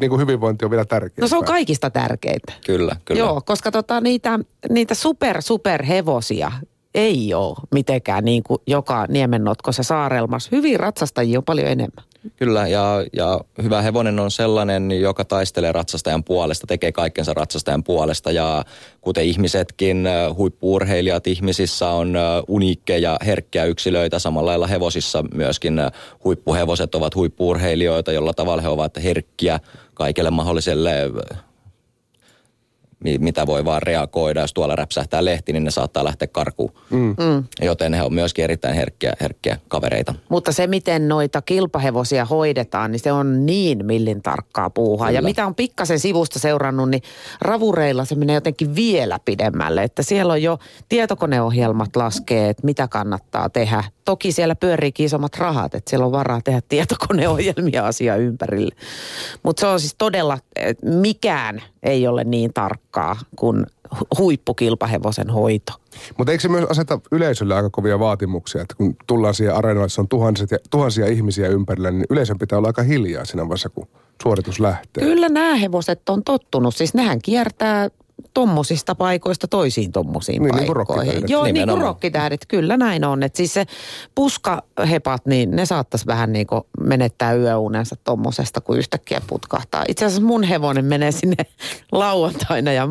niin 0.00 0.10
kuin 0.10 0.20
hyvinvointi 0.20 0.64
on 0.64 0.70
vielä 0.70 0.84
tärkeää. 0.84 1.24
No 1.24 1.28
se 1.28 1.36
on 1.36 1.44
kaikista 1.44 1.90
tärkeintä. 1.90 2.52
Kyllä, 2.66 2.96
kyllä. 3.04 3.18
Joo, 3.18 3.40
koska 3.40 3.70
tota, 3.70 4.00
niitä, 4.00 4.38
niitä 4.70 4.94
super, 4.94 5.42
super 5.42 5.82
hevosia 5.82 6.52
ei 6.94 7.34
ole 7.34 7.56
mitenkään 7.74 8.24
niin 8.24 8.42
kuin 8.42 8.58
joka 8.66 9.06
niemennotkossa 9.08 9.82
saarelmassa. 9.82 10.48
Hyvin 10.52 10.80
ratsastajia 10.80 11.38
on 11.38 11.44
paljon 11.44 11.68
enemmän. 11.68 12.04
Kyllä, 12.36 12.68
ja, 12.68 13.04
ja 13.12 13.40
hyvä 13.62 13.82
hevonen 13.82 14.20
on 14.20 14.30
sellainen, 14.30 14.90
joka 14.90 15.24
taistelee 15.24 15.72
ratsastajan 15.72 16.24
puolesta, 16.24 16.66
tekee 16.66 16.92
kaikkensa 16.92 17.34
ratsastajan 17.34 17.84
puolesta. 17.84 18.30
Ja 18.30 18.64
kuten 19.00 19.24
ihmisetkin, 19.24 20.08
huippuurheilijat 20.36 21.26
ihmisissä 21.26 21.88
on 21.88 22.14
uniikkeja, 22.48 23.16
herkkiä 23.26 23.64
yksilöitä. 23.64 24.18
Samalla 24.18 24.50
lailla 24.50 24.66
hevosissa 24.66 25.24
myöskin 25.34 25.80
huippuhevoset 26.24 26.94
ovat 26.94 27.14
huippuurheilijoita, 27.14 28.12
jolla 28.12 28.32
tavalla 28.32 28.62
he 28.62 28.68
ovat 28.68 28.96
herkkiä 29.02 29.60
kaikelle 29.94 30.30
mahdolliselle 30.30 31.10
mitä 33.18 33.46
voi 33.46 33.64
vaan 33.64 33.82
reagoida. 33.82 34.40
Jos 34.40 34.52
tuolla 34.52 34.76
räpsähtää 34.76 35.24
lehti, 35.24 35.52
niin 35.52 35.64
ne 35.64 35.70
saattaa 35.70 36.04
lähteä 36.04 36.28
karkuun. 36.28 36.72
Mm. 36.90 37.44
Joten 37.60 37.94
he 37.94 38.02
on 38.02 38.14
myöskin 38.14 38.44
erittäin 38.44 38.74
herkkiä, 38.74 39.12
herkkiä 39.20 39.58
kavereita. 39.68 40.14
Mutta 40.28 40.52
se, 40.52 40.66
miten 40.66 41.08
noita 41.08 41.42
kilpahevosia 41.42 42.24
hoidetaan, 42.24 42.92
niin 42.92 43.00
se 43.00 43.12
on 43.12 43.46
niin 43.46 43.86
millin 43.86 44.22
tarkkaa 44.22 44.70
puuhaa. 44.70 45.10
Ja 45.10 45.20
Kyllä. 45.20 45.28
mitä 45.28 45.46
on 45.46 45.54
pikkasen 45.54 45.98
sivusta 45.98 46.38
seurannut, 46.38 46.90
niin 46.90 47.02
ravureilla 47.40 48.04
se 48.04 48.14
menee 48.14 48.34
jotenkin 48.34 48.74
vielä 48.74 49.18
pidemmälle. 49.24 49.82
Että 49.82 50.02
siellä 50.02 50.32
on 50.32 50.42
jo 50.42 50.58
tietokoneohjelmat 50.88 51.96
laskee, 51.96 52.48
että 52.48 52.64
mitä 52.64 52.88
kannattaa 52.88 53.50
tehdä. 53.50 53.84
Toki 54.04 54.32
siellä 54.32 54.54
pyörii 54.54 54.92
isommat 54.98 55.36
rahat, 55.36 55.74
että 55.74 55.90
siellä 55.90 56.06
on 56.06 56.12
varaa 56.12 56.40
tehdä 56.44 56.60
tietokoneohjelmia 56.68 57.86
asia 57.86 58.16
ympärille. 58.16 58.74
Mutta 59.42 59.60
se 59.60 59.66
on 59.66 59.80
siis 59.80 59.94
todella, 59.98 60.38
että 60.56 60.86
mikään 60.86 61.62
ei 61.82 62.06
ole 62.06 62.24
niin 62.24 62.52
tarkkaa 62.54 63.16
kuin 63.36 63.66
hu- 63.94 64.18
huippukilpahevosen 64.18 65.30
hoito. 65.30 65.72
Mutta 66.18 66.32
eikö 66.32 66.42
se 66.42 66.48
myös 66.48 66.64
aseta 66.64 67.00
yleisölle 67.12 67.54
aika 67.54 67.70
kovia 67.70 67.98
vaatimuksia, 67.98 68.62
että 68.62 68.74
kun 68.74 68.96
tullaan 69.06 69.34
siihen 69.34 69.54
areenalle, 69.54 69.88
on 69.98 70.08
tuhansia, 70.08 70.46
tuhansia 70.70 71.06
ihmisiä 71.06 71.48
ympärillä, 71.48 71.90
niin 71.90 72.06
yleisön 72.10 72.38
pitää 72.38 72.58
olla 72.58 72.68
aika 72.68 72.82
hiljaa 72.82 73.24
siinä 73.24 73.42
vaiheessa, 73.42 73.68
kun 73.68 73.88
suoritus 74.22 74.60
lähtee. 74.60 75.04
Kyllä 75.04 75.28
nämä 75.28 75.54
hevoset 75.54 76.08
on 76.08 76.24
tottunut. 76.24 76.76
Siis 76.76 76.94
nehän 76.94 77.18
kiertää 77.22 77.88
tommosista 78.34 78.94
paikoista 78.94 79.48
toisiin 79.48 79.92
tommosiin 79.92 80.42
Niin, 80.42 80.54
niin 80.54 80.66
kuin 80.66 80.76
paikkoihin. 80.76 81.04
rokkitähdet. 81.04 81.30
Joo, 81.30 81.44
niin 81.44 81.68
kuin 81.68 81.80
rokkitähdet, 81.80 82.46
kyllä 82.48 82.76
näin 82.76 83.04
on. 83.04 83.22
Et 83.22 83.36
siis 83.36 83.54
se 83.54 83.66
puskahepat, 84.14 85.26
niin 85.26 85.50
ne 85.50 85.66
saattaisi 85.66 86.06
vähän 86.06 86.32
niin 86.32 86.46
kuin 86.46 86.62
menettää 86.80 87.34
yöunensa 87.34 87.96
tommosesta, 88.04 88.60
kun 88.60 88.78
yhtäkkiä 88.78 89.20
putkahtaa. 89.26 89.84
Itse 89.88 90.04
asiassa 90.04 90.26
mun 90.26 90.42
hevonen 90.42 90.84
menee 90.84 91.12
sinne 91.12 91.36
lauantaina 91.92 92.72
ja 92.72 92.88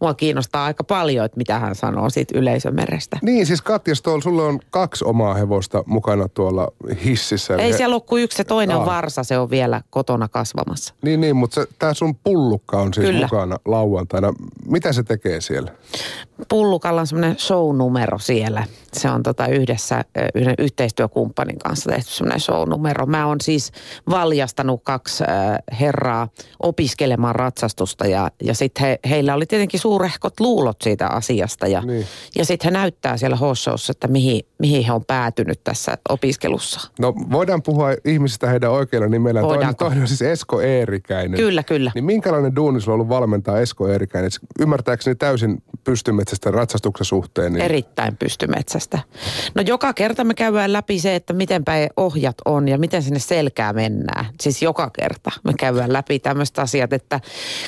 mua 0.00 0.14
kiinnostaa 0.14 0.64
aika 0.64 0.84
paljon, 0.84 1.24
että 1.26 1.36
mitä 1.38 1.58
hän 1.58 1.74
sanoo 1.74 2.10
siitä 2.10 2.38
yleisömerestä. 2.38 3.18
Niin, 3.22 3.46
siis 3.46 3.62
Katja 3.62 3.94
Stoll, 3.94 4.20
sulla 4.20 4.42
on 4.42 4.60
kaksi 4.70 5.04
omaa 5.04 5.34
hevosta 5.34 5.84
mukana 5.86 6.28
tuolla 6.28 6.68
hississä. 7.04 7.56
Ei 7.56 7.72
He- 7.72 7.76
siellä 7.76 7.94
ole 7.96 8.02
kuin 8.06 8.22
yksi, 8.22 8.36
se 8.36 8.44
toinen 8.44 8.76
Aa. 8.76 8.86
varsa, 8.86 9.24
se 9.24 9.38
on 9.38 9.50
vielä 9.50 9.82
kotona 9.90 10.28
kasvamassa. 10.28 10.94
Niin, 11.02 11.20
niin, 11.20 11.36
mutta 11.36 11.64
tämä 11.78 11.94
sun 11.94 12.14
pullukka 12.24 12.80
on 12.80 12.94
siis 12.94 13.06
Kyllä. 13.06 13.26
mukana 13.26 13.56
lauantaina. 13.64 14.32
Mitä 14.72 14.92
se 14.92 15.02
tekee 15.02 15.40
siellä? 15.40 15.70
Pullukalla 16.48 17.00
on 17.00 17.06
semmoinen 17.06 17.38
show-numero 17.38 18.18
siellä. 18.18 18.64
Se 18.92 19.10
on 19.10 19.22
tota 19.22 19.46
yhdessä 19.46 20.04
yhden 20.34 20.54
yhteistyökumppanin 20.58 21.58
kanssa 21.58 21.90
tehty 21.90 22.10
semmoinen 22.10 22.40
show-numero. 22.40 23.06
Mä 23.06 23.26
oon 23.26 23.40
siis 23.40 23.72
valjastanut 24.10 24.80
kaksi 24.84 25.24
herraa 25.80 26.28
opiskelemaan 26.62 27.34
ratsastusta 27.34 28.06
ja, 28.06 28.30
ja 28.42 28.54
sitten 28.54 28.86
he, 28.86 28.98
heillä 29.08 29.34
oli 29.34 29.46
tietenkin 29.46 29.80
suurehkot 29.80 30.40
luulot 30.40 30.76
siitä 30.82 31.06
asiasta. 31.06 31.66
Ja, 31.66 31.80
Niin. 31.80 32.06
ja 32.36 32.44
sitten 32.44 32.64
he 32.72 32.78
näyttää 32.78 33.16
siellä 33.16 33.36
hoshowssa, 33.36 33.90
että 33.90 34.08
mihin, 34.08 34.42
mihin 34.58 34.84
he 34.84 34.92
on 34.92 35.04
päätynyt 35.04 35.60
tässä 35.64 35.98
opiskelussa. 36.08 36.90
No 37.00 37.14
voidaan 37.32 37.62
puhua 37.62 37.88
ihmisistä 38.04 38.48
heidän 38.48 38.70
oikeilla 38.70 39.08
nimellä. 39.08 39.40
Toinen, 39.40 39.76
toinen 39.76 40.00
on 40.02 40.08
siis 40.08 40.22
Esko 40.22 40.60
Eerikäinen. 40.60 41.40
Kyllä, 41.40 41.62
kyllä. 41.62 41.90
Niin 41.94 42.04
minkälainen 42.04 42.56
duuni 42.56 42.80
sulla 42.80 42.94
on 42.94 43.00
ollut 43.00 43.08
valmentaa 43.08 43.60
Esko 43.60 43.88
Eerikäinen? 43.88 44.30
Ymmärtääkseni 44.60 45.14
täysin 45.14 45.62
pystymetsästä 45.84 46.50
ratsastuksen 46.50 47.04
suhteen. 47.04 47.52
Niin... 47.52 47.64
Erittäin 47.64 48.16
pystymetsästä. 48.16 48.98
No 49.54 49.62
joka 49.66 49.92
kerta 49.92 50.24
me 50.24 50.34
käydään 50.34 50.72
läpi 50.72 50.98
se, 50.98 51.14
että 51.14 51.32
miten 51.32 51.64
päin 51.64 51.90
ohjat 51.96 52.36
on 52.44 52.68
ja 52.68 52.78
miten 52.78 53.02
sinne 53.02 53.18
selkää 53.18 53.72
mennään. 53.72 54.26
Siis 54.40 54.62
joka 54.62 54.90
kerta 54.90 55.30
me 55.44 55.52
käydään 55.58 55.92
läpi 55.92 56.18
tämmöiset 56.18 56.58
asiat, 56.58 56.92
että 56.92 57.20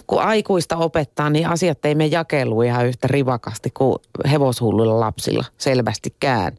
kun 0.06 0.22
aikuista 0.22 0.76
opettaa, 0.76 1.30
niin 1.30 1.48
asiat 1.48 1.84
ei 1.84 1.94
mene 1.94 2.06
jakeluun 2.06 2.64
ihan 2.64 2.86
yhtä 2.86 3.08
rivakasti 3.08 3.70
kuin 3.70 3.98
hevoshulluilla 4.30 5.00
lapsilla 5.00 5.44
selvästikään. 5.58 6.58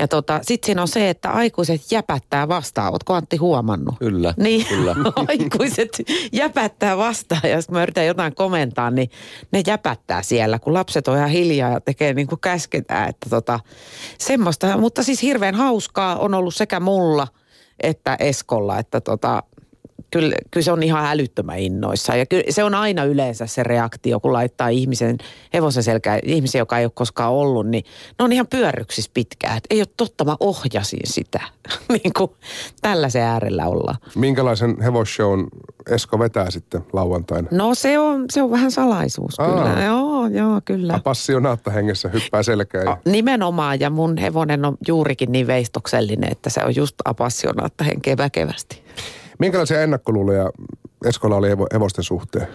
Ja 0.00 0.08
tota, 0.08 0.40
sitten 0.42 0.66
siinä 0.66 0.82
on 0.82 0.88
se, 0.88 1.10
että 1.10 1.30
aikuiset 1.30 1.92
jäpättää 1.92 2.48
vastaan. 2.48 2.92
Ootko 2.92 3.14
Antti 3.14 3.36
huomannut? 3.36 3.94
Kyllä, 3.98 4.34
Niin, 4.36 4.66
kyllä. 4.66 4.94
aikuiset 5.28 6.02
jäpättää 6.32 6.96
vastaan 6.96 7.40
ja 7.44 7.48
jos 7.48 7.70
mä 7.70 7.82
yritän 7.82 8.06
jotain 8.06 8.34
komentaa, 8.34 8.90
niin 8.90 9.10
ne 9.52 9.62
jäpättää 9.66 10.22
siellä, 10.22 10.58
kun 10.58 10.74
lapset 10.74 11.08
on 11.08 11.16
ihan 11.16 11.30
hiljaa 11.30 11.70
ja 11.70 11.80
tekee 11.80 12.14
niin 12.14 12.26
kuin 12.26 12.40
käsketään. 12.40 13.08
Että 13.08 13.30
tota, 13.30 13.60
semmoista, 14.18 14.78
mutta 14.78 15.02
siis 15.02 15.22
hirveän 15.22 15.54
hauskaa 15.54 16.16
on 16.16 16.34
ollut 16.34 16.54
sekä 16.54 16.80
mulla 16.80 17.26
että 17.80 18.16
Eskolla, 18.20 18.78
että 18.78 19.00
tota, 19.00 19.42
kyllä, 20.10 20.36
kyllä 20.50 20.64
se 20.64 20.72
on 20.72 20.82
ihan 20.82 21.06
älyttömän 21.06 21.58
innoissa. 21.58 22.16
Ja 22.16 22.26
kyllä 22.26 22.44
se 22.50 22.64
on 22.64 22.74
aina 22.74 23.04
yleensä 23.04 23.46
se 23.46 23.62
reaktio, 23.62 24.20
kun 24.20 24.32
laittaa 24.32 24.68
ihmisen 24.68 25.18
hevosen 25.54 25.82
selkään, 25.82 26.20
ihmisen, 26.24 26.58
joka 26.58 26.78
ei 26.78 26.84
ole 26.84 26.92
koskaan 26.94 27.32
ollut, 27.32 27.66
niin 27.66 27.84
ne 28.18 28.24
on 28.24 28.32
ihan 28.32 28.46
pyörryksissä 28.46 29.10
pitkään. 29.14 29.56
Että 29.56 29.66
ei 29.74 29.80
ole 29.80 29.88
totta, 29.96 30.24
mä 30.24 30.36
ohjasin 30.40 31.00
sitä. 31.04 31.40
niin 32.02 32.12
kuin 32.16 32.30
tällaisen 32.82 33.22
äärellä 33.22 33.66
ollaan. 33.66 33.96
Minkälaisen 34.14 34.82
hevosshown 34.82 35.46
Esko 35.90 36.18
vetää 36.18 36.50
sitten 36.50 36.82
lauantaina? 36.92 37.48
No 37.50 37.74
se 37.74 37.98
on, 37.98 38.24
se 38.32 38.42
on 38.42 38.50
vähän 38.50 38.70
salaisuus 38.70 39.40
Aa. 39.40 39.48
kyllä. 39.48 39.84
Joo, 39.84 40.26
joo, 40.26 40.60
kyllä. 40.64 41.00
Passionaatta 41.04 41.70
hengessä 41.70 42.08
hyppää 42.08 42.42
selkään. 42.42 42.84
Ja... 42.84 42.90
A- 42.92 42.98
Nimenomaan, 43.04 43.80
ja 43.80 43.90
mun 43.90 44.16
hevonen 44.16 44.64
on 44.64 44.76
juurikin 44.88 45.32
niin 45.32 45.46
veistoksellinen, 45.46 46.32
että 46.32 46.50
se 46.50 46.60
on 46.64 46.76
just 46.76 46.94
apassionaatta 47.04 47.84
henkeä 47.84 48.16
väkevästi. 48.16 48.82
Minkälaisia 49.38 49.82
ennakkoluuloja 49.82 50.50
Eskolla 51.04 51.36
oli 51.36 51.48
hevosten 51.72 52.04
suhteen? 52.04 52.48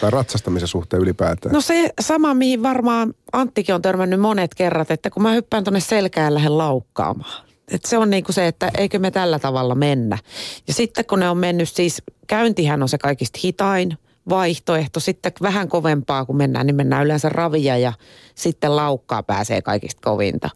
Tai 0.00 0.10
ratsastamisen 0.10 0.68
suhteen 0.68 1.02
ylipäätään? 1.02 1.52
No 1.52 1.60
se 1.60 1.90
sama, 2.00 2.34
mihin 2.34 2.62
varmaan 2.62 3.14
Anttikin 3.32 3.74
on 3.74 3.82
törmännyt 3.82 4.20
monet 4.20 4.54
kerrat, 4.54 4.90
että 4.90 5.10
kun 5.10 5.22
mä 5.22 5.32
hyppään 5.32 5.64
tuonne 5.64 5.80
selkään 5.80 6.34
lähden 6.34 6.58
laukkaamaan. 6.58 7.44
Et 7.68 7.84
se 7.84 7.98
on 7.98 8.10
niin 8.10 8.24
kuin 8.24 8.34
se, 8.34 8.46
että 8.46 8.70
eikö 8.78 8.98
me 8.98 9.10
tällä 9.10 9.38
tavalla 9.38 9.74
mennä. 9.74 10.18
Ja 10.66 10.74
sitten 10.74 11.04
kun 11.06 11.20
ne 11.20 11.30
on 11.30 11.38
mennyt 11.38 11.68
siis, 11.68 12.02
käyntihän 12.26 12.82
on 12.82 12.88
se 12.88 12.98
kaikista 12.98 13.38
hitain 13.44 13.98
vaihtoehto. 14.28 15.00
Sitten 15.00 15.32
vähän 15.42 15.68
kovempaa 15.68 16.24
kun 16.24 16.36
mennään, 16.36 16.66
niin 16.66 16.76
mennään 16.76 17.04
yleensä 17.04 17.28
ravia 17.28 17.78
ja 17.78 17.92
sitten 18.34 18.76
laukkaa 18.76 19.22
pääsee 19.22 19.62
kaikista 19.62 20.00
kovinta. 20.04 20.50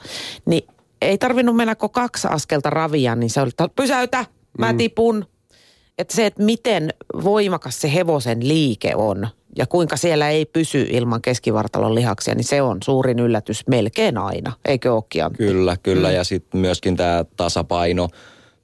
Niin 0.46 0.68
ei 1.02 1.18
tarvinnut 1.18 1.56
mennä 1.56 1.74
kuin 1.74 1.92
kaksi 1.92 2.28
askelta 2.30 2.70
ravia, 2.70 3.16
niin 3.16 3.30
se 3.30 3.40
oli, 3.40 3.48
että 3.48 3.68
pysäytä, 3.76 4.24
mä 4.58 4.74
tipun. 4.74 5.26
Että 5.98 6.16
se, 6.16 6.26
että 6.26 6.42
miten 6.42 6.90
voimakas 7.24 7.80
se 7.80 7.94
hevosen 7.94 8.48
liike 8.48 8.94
on 8.94 9.28
ja 9.56 9.66
kuinka 9.66 9.96
siellä 9.96 10.30
ei 10.30 10.46
pysy 10.46 10.86
ilman 10.90 11.22
keskivartalon 11.22 11.94
lihaksia, 11.94 12.34
niin 12.34 12.44
se 12.44 12.62
on 12.62 12.78
suurin 12.84 13.18
yllätys 13.18 13.66
melkein 13.66 14.18
aina, 14.18 14.52
eikö 14.64 14.94
olekin? 14.94 15.22
Kyllä, 15.36 15.76
kyllä. 15.82 16.10
Ja 16.10 16.24
sitten 16.24 16.60
myöskin 16.60 16.96
tämä 16.96 17.24
tasapaino, 17.36 18.08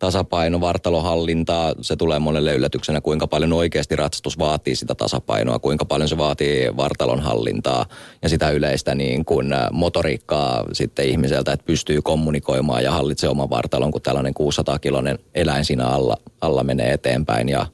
tasapaino, 0.02 0.60
vartalohallintaa, 0.60 1.74
se 1.80 1.96
tulee 1.96 2.18
monelle 2.18 2.54
yllätyksenä, 2.54 3.00
kuinka 3.00 3.26
paljon 3.26 3.52
oikeasti 3.52 3.96
ratsastus 3.96 4.38
vaatii 4.38 4.76
sitä 4.76 4.94
tasapainoa, 4.94 5.58
kuinka 5.58 5.84
paljon 5.84 6.08
se 6.08 6.18
vaatii 6.18 6.76
vartalon 6.76 7.20
hallintaa 7.20 7.86
ja 8.22 8.28
sitä 8.28 8.50
yleistä 8.50 8.94
niin 8.94 9.24
kuin 9.24 9.54
motoriikkaa 9.72 10.64
sitten 10.72 11.06
ihmiseltä, 11.06 11.52
että 11.52 11.66
pystyy 11.66 12.02
kommunikoimaan 12.02 12.84
ja 12.84 12.92
hallitsee 12.92 13.30
oman 13.30 13.50
vartalon, 13.50 13.90
kun 13.90 14.02
tällainen 14.02 14.34
600-kiloinen 14.38 15.18
eläin 15.34 15.64
siinä 15.64 15.86
alla, 15.86 16.16
alla 16.40 16.64
menee 16.64 16.92
eteenpäin 16.92 17.48
ja 17.48 17.66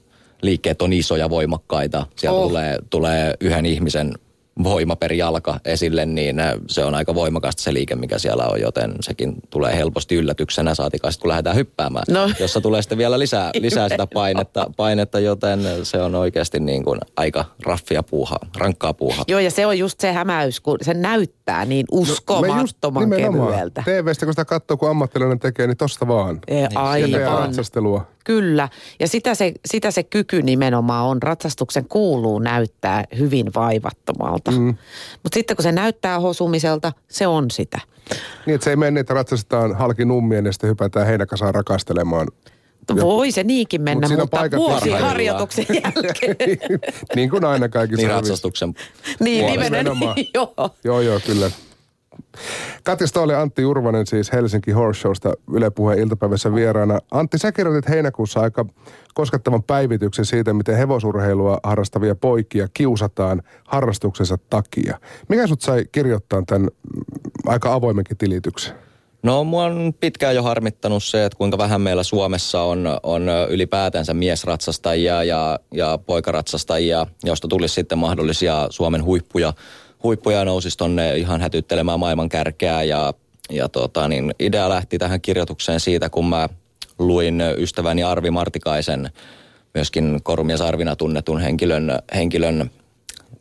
liikkeet 0.42 0.82
on 0.82 0.92
isoja, 0.92 1.30
voimakkaita. 1.30 2.06
Sieltä 2.16 2.38
oh. 2.38 2.48
tulee, 2.48 2.78
tulee 2.90 3.34
yhden 3.40 3.66
ihmisen 3.66 4.14
voima 4.62 4.96
per 4.96 5.12
jalka 5.12 5.60
esille, 5.64 6.06
niin 6.06 6.36
se 6.68 6.84
on 6.84 6.94
aika 6.94 7.14
voimakasta 7.14 7.62
se 7.62 7.74
liike, 7.74 7.96
mikä 7.96 8.18
siellä 8.18 8.44
on, 8.44 8.60
joten 8.60 8.94
sekin 9.00 9.34
tulee 9.50 9.76
helposti 9.76 10.14
yllätyksenä, 10.14 10.74
saatikaan 10.74 11.12
kun 11.20 11.28
lähdetään 11.28 11.56
hyppäämään, 11.56 12.04
no. 12.10 12.30
jossa 12.40 12.60
tulee 12.60 12.82
sitten 12.82 12.98
vielä 12.98 13.18
lisää, 13.18 13.50
lisää 13.60 13.88
sitä 13.88 14.06
painetta, 14.06 14.70
painetta, 14.76 15.20
joten 15.20 15.60
se 15.82 16.02
on 16.02 16.14
oikeasti 16.14 16.60
niin 16.60 16.84
kuin 16.84 17.00
aika 17.16 17.44
raffia 17.62 18.02
puuhaa, 18.02 18.38
rankkaa 18.56 18.94
puuhaa. 18.94 19.24
Joo, 19.28 19.40
ja 19.40 19.50
se 19.50 19.66
on 19.66 19.78
just 19.78 20.00
se 20.00 20.12
hämäys, 20.12 20.60
kun 20.60 20.78
se 20.82 20.94
näyttää 20.94 21.64
niin 21.64 21.86
uskomattoman 21.92 23.10
no, 23.10 23.16
kevyeltä. 23.16 23.82
TV-stä 23.84 24.26
kun 24.26 24.32
sitä 24.32 24.44
katsoo, 24.44 24.76
kun 24.76 24.90
ammattilainen 24.90 25.38
tekee, 25.38 25.66
niin 25.66 25.76
tosta 25.76 26.08
vaan. 26.08 26.40
E, 26.48 26.66
aivan. 26.74 27.54
Kyllä, 28.28 28.68
ja 29.00 29.08
sitä 29.08 29.34
se, 29.34 29.52
sitä 29.66 29.90
se 29.90 30.02
kyky 30.02 30.42
nimenomaan 30.42 31.06
on. 31.06 31.22
Ratsastuksen 31.22 31.88
kuuluu 31.88 32.38
näyttää 32.38 33.04
hyvin 33.18 33.46
vaivattomalta. 33.54 34.50
Mm. 34.50 34.74
Mutta 35.22 35.34
sitten 35.34 35.56
kun 35.56 35.62
se 35.62 35.72
näyttää 35.72 36.20
hosumiselta, 36.20 36.92
se 37.08 37.26
on 37.26 37.50
sitä. 37.50 37.80
Niin, 38.46 38.54
että 38.54 38.64
se 38.64 38.70
ei 38.70 38.76
mene 38.76 38.90
niin, 38.90 38.98
että 39.00 39.14
ratsastetaan 39.14 39.76
halki 39.76 40.04
nummien 40.04 40.46
ja 40.46 40.52
sitten 40.52 40.70
hypätään 40.70 41.06
heinäkasaan 41.06 41.54
rakastelemaan. 41.54 42.28
Voi 43.00 43.30
se 43.32 43.44
niinkin 43.44 43.82
mennä, 43.82 44.08
Mut 44.08 44.18
mutta 44.18 44.56
vuosi 44.56 44.90
harjoituksen 44.90 45.66
jälkeen. 45.84 46.36
niin 47.16 47.30
kuin 47.30 47.44
aina 47.44 47.68
kaikissa. 47.68 48.06
Niin 48.06 48.10
ratsastuksen 48.10 48.74
Niin, 49.20 49.46
nimenomaan. 49.62 50.16
joo. 50.34 50.54
joo, 50.84 51.00
joo, 51.00 51.20
kyllä. 51.26 51.50
Katja 52.84 53.06
Stooli 53.06 53.34
Antti 53.34 53.64
Urvanen 53.64 54.06
siis 54.06 54.32
Helsinki 54.32 54.70
Horse 54.70 55.00
Showsta 55.00 55.32
Yle 55.52 55.70
Puheen 55.70 55.98
iltapäivässä 55.98 56.54
vieraana. 56.54 56.98
Antti, 57.10 57.38
sä 57.38 57.52
kirjoitit 57.52 57.88
heinäkuussa 57.88 58.40
aika 58.40 58.66
koskettavan 59.14 59.62
päivityksen 59.62 60.24
siitä, 60.24 60.52
miten 60.52 60.76
hevosurheilua 60.76 61.58
harrastavia 61.62 62.14
poikia 62.14 62.68
kiusataan 62.74 63.42
harrastuksensa 63.64 64.38
takia. 64.50 64.98
Mikä 65.28 65.46
sut 65.46 65.60
sai 65.60 65.84
kirjoittaa 65.92 66.42
tämän 66.46 66.62
mm, 66.62 66.70
aika 67.46 67.72
avoimenkin 67.72 68.16
tilityksen? 68.16 68.74
No 69.22 69.44
mua 69.44 69.64
on 69.64 69.94
pitkään 70.00 70.34
jo 70.34 70.42
harmittanut 70.42 71.04
se, 71.04 71.24
että 71.24 71.38
kuinka 71.38 71.58
vähän 71.58 71.80
meillä 71.80 72.02
Suomessa 72.02 72.62
on, 72.62 72.98
on 73.02 73.28
ylipäätänsä 73.48 74.14
miesratsastajia 74.14 75.24
ja, 75.24 75.58
ja 75.74 75.98
poikaratsastajia, 76.06 77.06
josta 77.24 77.48
tulisi 77.48 77.74
sitten 77.74 77.98
mahdollisia 77.98 78.66
Suomen 78.70 79.04
huippuja– 79.04 79.52
huippuja 80.02 80.44
nousisi 80.44 80.78
tonne 80.78 81.16
ihan 81.16 81.40
hätyttelemään 81.40 82.00
maailman 82.00 82.28
kärkeä 82.28 82.82
ja, 82.82 83.14
ja 83.50 83.68
tota, 83.68 84.08
niin 84.08 84.34
idea 84.38 84.68
lähti 84.68 84.98
tähän 84.98 85.20
kirjoitukseen 85.20 85.80
siitä, 85.80 86.10
kun 86.10 86.28
mä 86.28 86.48
luin 86.98 87.42
ystäväni 87.56 88.02
Arvi 88.02 88.30
Martikaisen, 88.30 89.10
myöskin 89.74 90.20
Korumies 90.22 90.60
Arvina 90.60 90.96
tunnetun 90.96 91.40
henkilön, 91.40 91.98
henkilön 92.14 92.70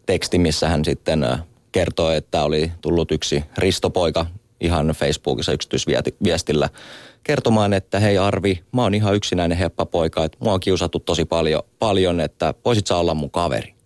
teksti, 0.05 0.39
missä 0.39 0.67
hän 0.67 0.85
sitten 0.85 1.25
kertoi, 1.71 2.17
että 2.17 2.43
oli 2.43 2.71
tullut 2.81 3.11
yksi 3.11 3.43
ristopoika 3.57 4.25
ihan 4.61 4.87
Facebookissa 4.87 5.51
yksityisviestillä 5.51 6.69
kertomaan, 7.23 7.73
että 7.73 7.99
hei 7.99 8.17
Arvi, 8.17 8.63
mä 8.71 8.83
oon 8.83 8.93
ihan 8.93 9.15
yksinäinen 9.15 9.57
heppapoika, 9.57 10.25
että 10.25 10.37
mua 10.41 10.53
on 10.53 10.59
kiusattu 10.59 10.99
tosi 10.99 11.25
paljon, 11.25 11.63
paljon 11.79 12.19
että 12.19 12.53
voisit 12.65 12.87
sä 12.87 12.97
olla 12.97 13.13
mun 13.13 13.31
kaveri. 13.31 13.76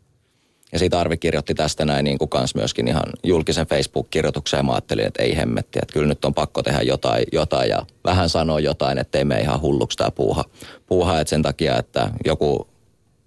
Ja 0.71 0.79
siitä 0.79 0.99
Arvi 0.99 1.17
kirjoitti 1.17 1.53
tästä 1.53 1.85
näin 1.85 2.03
niin 2.03 2.17
kuin 2.17 2.29
kans 2.29 2.55
myöskin 2.55 2.87
ihan 2.87 3.03
julkisen 3.23 3.67
Facebook-kirjoituksen 3.67 4.57
ja 4.57 4.63
mä 4.63 4.71
ajattelin, 4.71 5.07
että 5.07 5.23
ei 5.23 5.37
hemmetti, 5.37 5.79
että 5.81 5.93
kyllä 5.93 6.07
nyt 6.07 6.25
on 6.25 6.33
pakko 6.33 6.63
tehdä 6.63 6.81
jotain, 6.81 7.25
jotain 7.31 7.69
ja 7.69 7.85
vähän 8.03 8.29
sanoa 8.29 8.59
jotain, 8.59 8.97
että 8.97 9.17
ei 9.17 9.25
mene 9.25 9.41
ihan 9.41 9.61
hulluksi 9.61 9.97
tämä 9.97 10.11
puuha. 10.11 10.45
Puuha, 10.87 11.19
että 11.19 11.29
sen 11.29 11.41
takia, 11.41 11.77
että 11.77 12.09
joku 12.25 12.67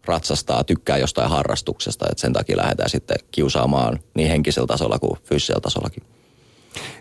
ratsastaa, 0.05 0.65
tykkää 0.65 0.99
jostain 0.99 1.31
harrastuksesta, 1.31 2.07
että 2.11 2.21
sen 2.21 2.33
takia 2.33 2.57
lähdetään 2.57 2.91
sitten 2.91 3.17
kiusaamaan 3.31 3.99
niin 4.15 4.29
henkisellä 4.29 4.67
tasolla 4.67 4.99
kuin 4.99 5.19
fyysisellä 5.25 5.61
tasollakin. 5.61 6.14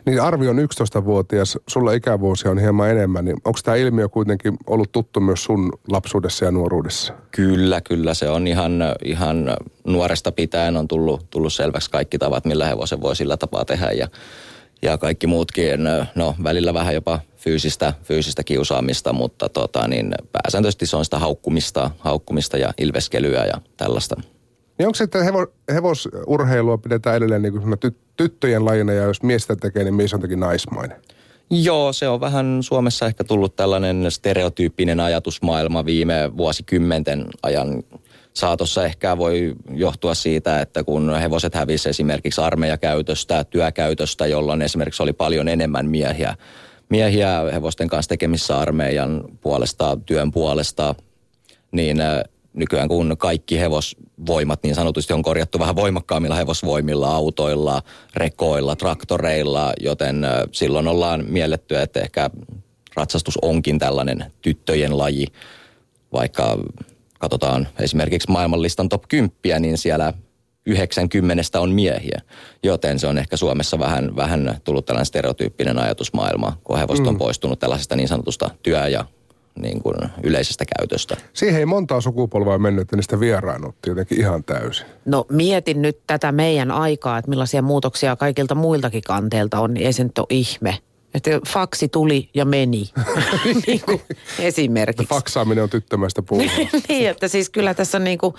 Niin 0.05 0.21
Arvi 0.21 0.47
on 0.47 0.57
11-vuotias, 0.57 1.57
sulla 1.67 1.91
ikävuosia 1.91 2.51
on 2.51 2.59
hieman 2.59 2.89
enemmän, 2.89 3.25
niin 3.25 3.37
onko 3.45 3.59
tämä 3.63 3.77
ilmiö 3.77 4.09
kuitenkin 4.09 4.57
ollut 4.67 4.91
tuttu 4.91 5.19
myös 5.19 5.43
sun 5.43 5.71
lapsuudessa 5.87 6.45
ja 6.45 6.51
nuoruudessa? 6.51 7.13
Kyllä, 7.31 7.81
kyllä 7.81 8.13
se 8.13 8.29
on 8.29 8.47
ihan, 8.47 8.71
ihan 9.05 9.57
nuoresta 9.87 10.31
pitäen 10.31 10.77
on 10.77 10.87
tullut, 10.87 11.29
tullut 11.29 11.53
selväksi 11.53 11.91
kaikki 11.91 12.17
tavat, 12.17 12.45
millä 12.45 12.65
hevosen 12.65 13.01
voi 13.01 13.15
sillä 13.15 13.37
tapaa 13.37 13.65
tehdä 13.65 13.91
ja, 13.91 14.07
ja 14.81 14.97
kaikki 14.97 15.27
muutkin, 15.27 15.83
no 16.15 16.35
välillä 16.43 16.73
vähän 16.73 16.93
jopa 16.93 17.19
fyysistä, 17.37 17.93
fyysistä 18.03 18.43
kiusaamista, 18.43 19.13
mutta 19.13 19.49
tota, 19.49 19.87
niin 19.87 20.15
pääsääntöisesti 20.31 20.85
se 20.85 20.97
on 20.97 21.05
sitä 21.05 21.19
haukkumista, 21.19 21.91
haukkumista 21.99 22.57
ja 22.57 22.73
ilveskelyä 22.77 23.45
ja 23.45 23.61
tällaista. 23.77 24.15
Niin 24.77 24.87
onko 24.87 24.95
sitten 24.95 25.23
hevo, 25.23 25.47
hevosurheilua 25.73 26.77
pidetään 26.77 27.15
edelleen 27.15 27.41
niin 27.41 27.53
kuin 27.53 27.79
tyt, 27.79 27.97
tyttöjen 28.17 28.65
lajina 28.65 28.93
ja 28.93 29.03
jos 29.03 29.23
mies 29.23 29.47
tekee, 29.61 29.83
niin 29.83 29.93
mies 29.93 30.13
on 30.13 30.17
jotenkin 30.17 30.39
naismainen? 30.39 30.97
Joo, 31.49 31.93
se 31.93 32.07
on 32.07 32.21
vähän 32.21 32.57
Suomessa 32.61 33.05
ehkä 33.05 33.23
tullut 33.23 33.55
tällainen 33.55 34.11
stereotyyppinen 34.11 34.99
ajatusmaailma 34.99 35.85
viime 35.85 36.37
vuosikymmenten 36.37 37.25
ajan 37.43 37.83
saatossa 38.33 38.85
ehkä 38.85 39.17
voi 39.17 39.55
johtua 39.73 40.13
siitä, 40.13 40.61
että 40.61 40.83
kun 40.83 41.15
hevoset 41.15 41.55
hävisi 41.55 41.89
esimerkiksi 41.89 42.41
armeijakäytöstä, 42.41 43.43
työkäytöstä, 43.43 44.25
jolloin 44.25 44.61
esimerkiksi 44.61 45.03
oli 45.03 45.13
paljon 45.13 45.47
enemmän 45.47 45.85
miehiä, 45.85 46.35
miehiä 46.89 47.41
hevosten 47.53 47.87
kanssa 47.87 48.09
tekemissä 48.09 48.59
armeijan 48.59 49.23
puolesta, 49.41 49.97
työn 50.05 50.31
puolesta, 50.31 50.95
niin 51.71 51.97
nykyään 52.53 52.87
kun 52.87 53.15
kaikki 53.17 53.59
hevosvoimat 53.59 54.63
niin 54.63 54.75
sanotusti 54.75 55.13
on 55.13 55.23
korjattu 55.23 55.59
vähän 55.59 55.75
voimakkaammilla 55.75 56.35
hevosvoimilla, 56.35 57.15
autoilla, 57.15 57.81
rekoilla, 58.15 58.75
traktoreilla, 58.75 59.73
joten 59.79 60.27
silloin 60.51 60.87
ollaan 60.87 61.25
mielletty, 61.27 61.77
että 61.77 61.99
ehkä 61.99 62.29
ratsastus 62.95 63.39
onkin 63.41 63.79
tällainen 63.79 64.25
tyttöjen 64.41 64.97
laji, 64.97 65.27
vaikka 66.13 66.57
katsotaan 67.19 67.67
esimerkiksi 67.79 68.31
maailmanlistan 68.31 68.89
top 68.89 69.03
10, 69.07 69.61
niin 69.61 69.77
siellä 69.77 70.13
90 70.65 71.59
on 71.59 71.71
miehiä, 71.71 72.21
joten 72.63 72.99
se 72.99 73.07
on 73.07 73.17
ehkä 73.17 73.37
Suomessa 73.37 73.79
vähän, 73.79 74.15
vähän 74.15 74.57
tullut 74.63 74.85
tällainen 74.85 75.05
stereotyyppinen 75.05 75.79
ajatusmaailma, 75.79 76.57
kun 76.63 76.77
hevosta 76.77 77.09
on 77.09 77.15
mm. 77.15 77.19
poistunut 77.19 77.59
tällaisesta 77.59 77.95
niin 77.95 78.07
sanotusta 78.07 78.49
työ- 78.63 78.87
ja 78.87 79.05
niin 79.59 79.81
kuin 79.81 79.95
yleisestä 80.23 80.65
käytöstä. 80.77 81.17
Siihen 81.33 81.59
ei 81.59 81.65
montaa 81.65 82.01
sukupolvaa 82.01 82.57
mennyt, 82.57 82.81
että 82.81 82.95
niistä 82.95 83.19
vieraannutti 83.19 83.89
jotenkin 83.89 84.19
ihan 84.19 84.43
täysin. 84.43 84.85
No 85.05 85.25
mietin 85.29 85.81
nyt 85.81 85.99
tätä 86.07 86.31
meidän 86.31 86.71
aikaa, 86.71 87.17
että 87.17 87.29
millaisia 87.29 87.61
muutoksia 87.61 88.15
kaikilta 88.15 88.55
muiltakin 88.55 89.01
kanteilta 89.01 89.59
on, 89.59 89.73
niin 89.73 89.85
ei 89.85 89.93
se 89.93 90.03
nyt 90.03 90.17
ole 90.17 90.27
ihme. 90.29 90.77
Että 91.13 91.29
faksi 91.47 91.87
tuli 91.87 92.29
ja 92.33 92.45
meni, 92.45 92.89
niin 93.67 93.81
kuin 93.85 94.01
esimerkiksi. 94.39 95.15
Faksaaminen 95.15 95.63
on 95.63 95.69
tyttömästä 95.69 96.21
puhua. 96.21 96.45
niin, 96.89 97.09
että 97.09 97.27
siis 97.27 97.49
kyllä 97.49 97.73
tässä 97.73 97.99
niin 97.99 98.17
kuin 98.17 98.33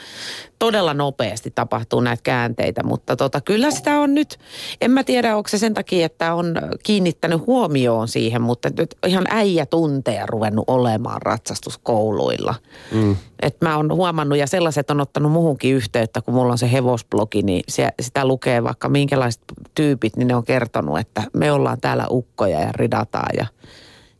todella 0.59 0.95
nopeasti 0.95 1.51
tapahtuu 1.51 2.01
näitä 2.01 2.23
käänteitä, 2.23 2.83
mutta 2.83 3.17
tota, 3.17 3.41
kyllä 3.41 3.71
sitä 3.71 4.01
on 4.01 4.15
nyt, 4.15 4.39
en 4.81 4.91
mä 4.91 5.05
tiedä 5.05 5.37
onko 5.37 5.49
se 5.49 5.59
sen 5.59 5.75
takia, 5.75 6.07
että 6.07 6.35
on 6.35 6.55
kiinnittänyt 6.83 7.47
huomioon 7.47 8.09
siihen, 8.09 8.43
mutta 8.43 8.71
nyt 8.79 8.97
ihan 9.07 9.27
äijä 9.31 9.67
tunteja 9.67 10.27
ruvennut 10.27 10.65
olemaan 10.67 11.23
ratsastuskouluilla. 11.23 12.55
Mm. 12.93 13.17
Et 13.45 13.61
mä 13.61 13.77
oon 13.77 13.93
huomannut 13.93 14.39
ja 14.39 14.47
sellaiset 14.47 14.91
on 14.91 15.01
ottanut 15.01 15.33
muuhunkin 15.33 15.75
yhteyttä, 15.75 16.23
kun 16.23 16.35
mulla 16.35 16.53
on 16.53 16.59
se 16.59 16.73
hevosblogi, 16.73 17.43
niin 17.43 17.63
se, 17.69 17.89
sitä 18.01 18.27
lukee 18.27 18.63
vaikka 18.63 18.89
minkälaiset 18.89 19.43
tyypit, 19.75 20.17
niin 20.17 20.29
ne 20.29 20.37
on 20.37 20.45
kertonut, 20.45 20.99
että 20.99 21.23
me 21.33 21.53
ollaan 21.53 21.81
täällä 21.81 22.07
ukkoja 22.11 22.61
ja 22.61 22.73
ridataan 22.73 23.31
ja, 23.37 23.47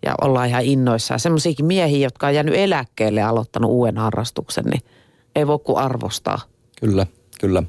ja 0.07 0.15
ollaan 0.21 0.49
ihan 0.49 0.65
innoissaan. 0.65 1.21
Semmoisiakin 1.21 1.67
miehiä, 1.67 2.07
jotka 2.07 2.27
on 2.27 2.35
jäänyt 2.35 2.55
eläkkeelle 2.57 3.21
ja 3.21 3.29
aloittanut 3.29 3.71
uuden 3.71 3.99
harrastuksen, 3.99 4.65
niin 4.65 4.81
ei 5.37 5.47
voi 5.47 5.59
kuin 5.59 5.79
arvostaa. 5.79 6.39
Kyllä, 6.81 7.07
kyllä. 7.41 7.63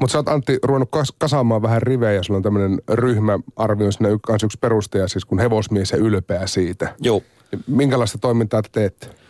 Mutta 0.00 0.12
sä 0.12 0.18
oot 0.18 0.28
Antti 0.28 0.58
ruvennut 0.62 0.90
kas- 0.90 1.14
kasaamaan 1.18 1.62
vähän 1.62 1.82
rivejä, 1.82 2.22
sulla 2.22 2.36
on 2.36 2.42
tämmöinen 2.42 2.78
ryhmäarvio 2.88 3.92
sinne 3.92 4.10
yksi, 4.10 4.46
yksi 4.46 4.58
perustaja, 4.60 5.08
siis 5.08 5.24
kun 5.24 5.38
hevosmies 5.38 5.90
ja 5.90 5.98
ylpeä 5.98 6.46
siitä. 6.46 6.94
Joo. 7.00 7.22
Minkälaista 7.66 8.18
toimintaa 8.18 8.62
te 8.62 8.68
teette? 8.72 9.23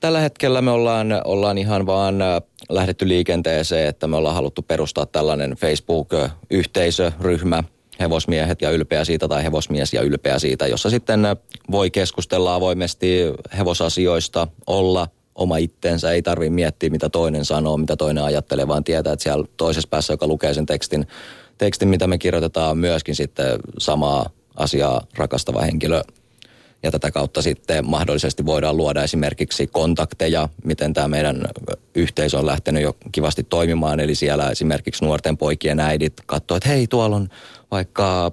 Tällä 0.00 0.20
hetkellä 0.20 0.62
me 0.62 0.70
ollaan, 0.70 1.22
ollaan 1.24 1.58
ihan 1.58 1.86
vaan 1.86 2.22
äh, 2.22 2.42
lähdetty 2.68 3.08
liikenteeseen, 3.08 3.88
että 3.88 4.06
me 4.06 4.16
ollaan 4.16 4.34
haluttu 4.34 4.62
perustaa 4.62 5.06
tällainen 5.06 5.50
Facebook-yhteisöryhmä, 5.50 7.64
hevosmiehet 8.00 8.62
ja 8.62 8.70
ylpeä 8.70 9.04
siitä 9.04 9.28
tai 9.28 9.44
hevosmies 9.44 9.94
ja 9.94 10.02
ylpeä 10.02 10.38
siitä, 10.38 10.66
jossa 10.66 10.90
sitten 10.90 11.24
äh, 11.24 11.36
voi 11.70 11.90
keskustella 11.90 12.54
avoimesti 12.54 13.18
hevosasioista, 13.58 14.48
olla 14.66 15.08
oma 15.34 15.56
itsensä, 15.56 16.12
ei 16.12 16.22
tarvitse 16.22 16.50
miettiä 16.50 16.90
mitä 16.90 17.08
toinen 17.08 17.44
sanoo, 17.44 17.76
mitä 17.76 17.96
toinen 17.96 18.24
ajattelee, 18.24 18.68
vaan 18.68 18.84
tietää, 18.84 19.12
että 19.12 19.22
siellä 19.22 19.44
toisessa 19.56 19.88
päässä, 19.88 20.12
joka 20.12 20.26
lukee 20.26 20.54
sen 20.54 20.66
tekstin, 20.66 21.06
tekstin 21.58 21.88
mitä 21.88 22.06
me 22.06 22.18
kirjoitetaan, 22.18 22.78
myöskin 22.78 23.16
sitten 23.16 23.58
samaa 23.78 24.30
asiaa 24.56 25.06
rakastava 25.16 25.60
henkilö, 25.60 26.02
ja 26.82 26.90
tätä 26.90 27.10
kautta 27.10 27.42
sitten 27.42 27.86
mahdollisesti 27.86 28.46
voidaan 28.46 28.76
luoda 28.76 29.02
esimerkiksi 29.02 29.66
kontakteja, 29.66 30.48
miten 30.64 30.94
tämä 30.94 31.08
meidän 31.08 31.44
yhteisö 31.94 32.38
on 32.38 32.46
lähtenyt 32.46 32.82
jo 32.82 32.96
kivasti 33.12 33.42
toimimaan. 33.42 34.00
Eli 34.00 34.14
siellä 34.14 34.50
esimerkiksi 34.50 35.04
nuorten 35.04 35.36
poikien 35.36 35.80
äidit 35.80 36.12
katsoo, 36.26 36.56
että 36.56 36.68
hei 36.68 36.86
tuolla 36.86 37.16
on 37.16 37.28
vaikka 37.70 38.32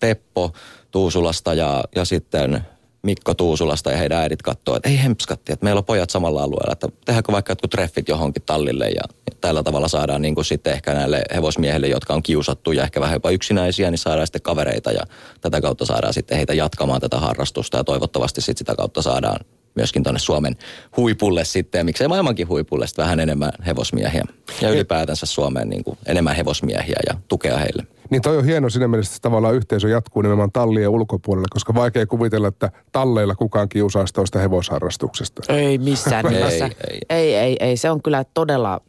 Teppo 0.00 0.52
Tuusulasta 0.90 1.54
ja, 1.54 1.84
ja 1.94 2.04
sitten 2.04 2.60
Mikko 3.06 3.34
Tuusulasta 3.34 3.90
ja 3.90 3.96
heidän 3.96 4.18
äidit 4.18 4.42
katsoo, 4.42 4.76
että 4.76 4.88
ei 4.88 5.02
hempskatti, 5.02 5.52
että 5.52 5.64
meillä 5.64 5.78
on 5.78 5.84
pojat 5.84 6.10
samalla 6.10 6.42
alueella, 6.42 6.72
että 6.72 6.88
tehdäänkö 7.04 7.32
vaikka 7.32 7.50
jotkut 7.50 7.70
treffit 7.70 8.08
johonkin 8.08 8.42
tallille 8.42 8.88
ja 8.88 9.02
tällä 9.40 9.62
tavalla 9.62 9.88
saadaan 9.88 10.22
niin 10.22 10.34
kuin 10.34 10.44
sitten 10.44 10.72
ehkä 10.72 10.94
näille 10.94 11.22
hevosmiehille, 11.34 11.86
jotka 11.86 12.14
on 12.14 12.22
kiusattu 12.22 12.72
ja 12.72 12.82
ehkä 12.82 13.00
vähän 13.00 13.14
jopa 13.14 13.30
yksinäisiä, 13.30 13.90
niin 13.90 13.98
saadaan 13.98 14.26
sitten 14.26 14.42
kavereita 14.42 14.92
ja 14.92 15.02
tätä 15.40 15.60
kautta 15.60 15.84
saadaan 15.84 16.14
sitten 16.14 16.36
heitä 16.36 16.54
jatkamaan 16.54 17.00
tätä 17.00 17.18
harrastusta 17.18 17.76
ja 17.76 17.84
toivottavasti 17.84 18.40
sitten 18.40 18.58
sitä 18.58 18.74
kautta 18.74 19.02
saadaan 19.02 19.40
myöskin 19.74 20.02
tuonne 20.02 20.18
Suomen 20.20 20.56
huipulle 20.96 21.44
sitten, 21.44 21.78
ja 21.78 21.84
miksei 21.84 22.08
maailmankin 22.08 22.48
huipulle 22.48 22.86
sitten 22.86 23.02
vähän 23.02 23.20
enemmän 23.20 23.52
hevosmiehiä. 23.66 24.24
Ja 24.60 24.70
ylipäätänsä 24.70 25.26
Suomeen 25.26 25.68
niin 25.68 25.84
kuin 25.84 25.98
enemmän 26.06 26.36
hevosmiehiä 26.36 26.98
ja 27.08 27.14
tukea 27.28 27.58
heille. 27.58 27.86
Niin 28.10 28.22
toi 28.22 28.36
on 28.36 28.44
hieno 28.44 28.70
siinä 28.70 28.88
mielessä, 28.88 29.16
että 29.16 29.28
tavallaan 29.28 29.54
yhteisö 29.54 29.88
jatkuu 29.88 30.22
nimenomaan 30.22 30.52
tallien 30.52 30.88
ulkopuolelle, 30.88 31.46
koska 31.50 31.74
vaikea 31.74 32.06
kuvitella, 32.06 32.48
että 32.48 32.70
talleilla 32.92 33.34
kukaan 33.34 33.68
kiusaisi 33.68 34.14
toista 34.14 34.38
hevosharrastuksesta. 34.38 35.52
Ei 35.52 35.78
missään 35.78 36.24
nimessä. 36.30 36.64
ei, 36.64 36.72
ei. 36.90 37.00
ei, 37.10 37.34
ei, 37.34 37.56
ei. 37.60 37.76
Se 37.76 37.90
on 37.90 38.02
kyllä 38.02 38.24
todella 38.34 38.80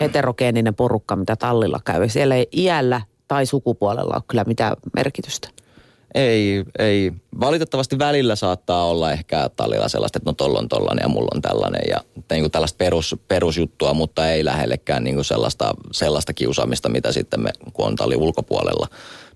heterogeeninen 0.00 0.74
porukka, 0.74 1.16
mitä 1.16 1.36
tallilla 1.36 1.80
käy. 1.84 2.08
Siellä 2.08 2.34
ei 2.34 2.48
iällä 2.52 3.00
tai 3.28 3.46
sukupuolella 3.46 4.14
ole 4.14 4.22
kyllä 4.28 4.44
mitään 4.44 4.76
merkitystä. 4.96 5.48
Ei, 6.14 6.64
ei. 6.78 7.12
Valitettavasti 7.40 7.98
välillä 7.98 8.36
saattaa 8.36 8.84
olla 8.84 9.12
ehkä 9.12 9.50
tallilla 9.56 9.88
sellaista, 9.88 10.16
että 10.16 10.30
no 10.30 10.34
tolla 10.34 10.58
on 10.58 10.68
tollainen 10.68 11.02
ja 11.02 11.08
mulla 11.08 11.30
on 11.34 11.42
tällainen 11.42 11.82
ja 11.88 12.00
niin 12.30 12.42
kuin 12.42 12.50
tällaista 12.50 12.76
perus, 12.76 13.16
perusjuttua, 13.28 13.94
mutta 13.94 14.30
ei 14.30 14.44
lähellekään 14.44 15.04
niin 15.04 15.14
kuin 15.14 15.24
sellaista, 15.24 15.74
sellaista 15.92 16.32
kiusaamista, 16.32 16.88
mitä 16.88 17.12
sitten 17.12 17.40
me, 17.40 17.50
kun 17.72 17.86
on 17.86 17.96
talli 17.96 18.16
ulkopuolella, 18.16 18.86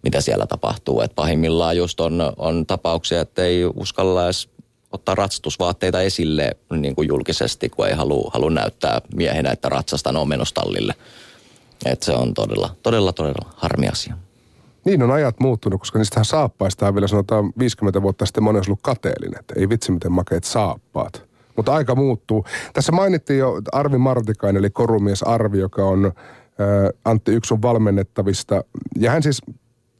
mitä 0.02 0.20
siellä 0.20 0.46
tapahtuu. 0.46 1.00
Et 1.00 1.14
pahimmillaan 1.14 1.76
just 1.76 2.00
on, 2.00 2.32
on 2.36 2.66
tapauksia, 2.66 3.20
että 3.20 3.44
ei 3.44 3.64
uskalla 3.64 4.24
edes 4.24 4.48
ottaa 4.92 5.14
ratsastusvaatteita 5.14 6.00
esille 6.00 6.50
niin 6.76 6.94
kuin 6.94 7.08
julkisesti, 7.08 7.68
kun 7.68 7.88
ei 7.88 7.94
halua, 7.94 8.30
halua 8.34 8.50
näyttää 8.50 9.00
miehenä, 9.14 9.50
että 9.50 9.68
ratsastan 9.68 10.16
on 10.16 10.28
menossa 10.28 10.54
tallille. 10.54 10.94
Et 11.86 12.02
se 12.02 12.12
on 12.12 12.34
todella, 12.34 12.76
todella, 12.82 13.12
todella 13.12 13.52
harmi 13.56 13.88
asia. 13.88 14.14
Niin 14.84 15.02
on 15.02 15.10
ajat 15.10 15.40
muuttunut, 15.40 15.80
koska 15.80 15.98
niistähän 15.98 16.24
saappaista 16.24 16.94
vielä 16.94 17.06
sanotaan 17.06 17.52
50 17.58 18.02
vuotta 18.02 18.26
sitten 18.26 18.42
moni 18.42 18.58
olisi 18.58 18.70
ollut 18.70 18.82
kateellinen, 18.82 19.40
että 19.40 19.54
ei 19.56 19.68
vitsi 19.68 19.92
miten 19.92 20.12
makeet 20.12 20.44
saappaat. 20.44 21.24
Mutta 21.56 21.74
aika 21.74 21.94
muuttuu. 21.94 22.44
Tässä 22.72 22.92
mainittiin 22.92 23.38
jo 23.38 23.60
Arvi 23.72 23.98
Martikainen, 23.98 24.60
eli 24.60 24.70
korumies 24.70 25.22
Arvi, 25.22 25.58
joka 25.58 25.84
on 25.84 26.06
äh, 26.06 26.12
Antti 27.04 27.32
Yksun 27.32 27.62
valmennettavista. 27.62 28.64
Ja 28.98 29.10
hän 29.10 29.22
siis 29.22 29.42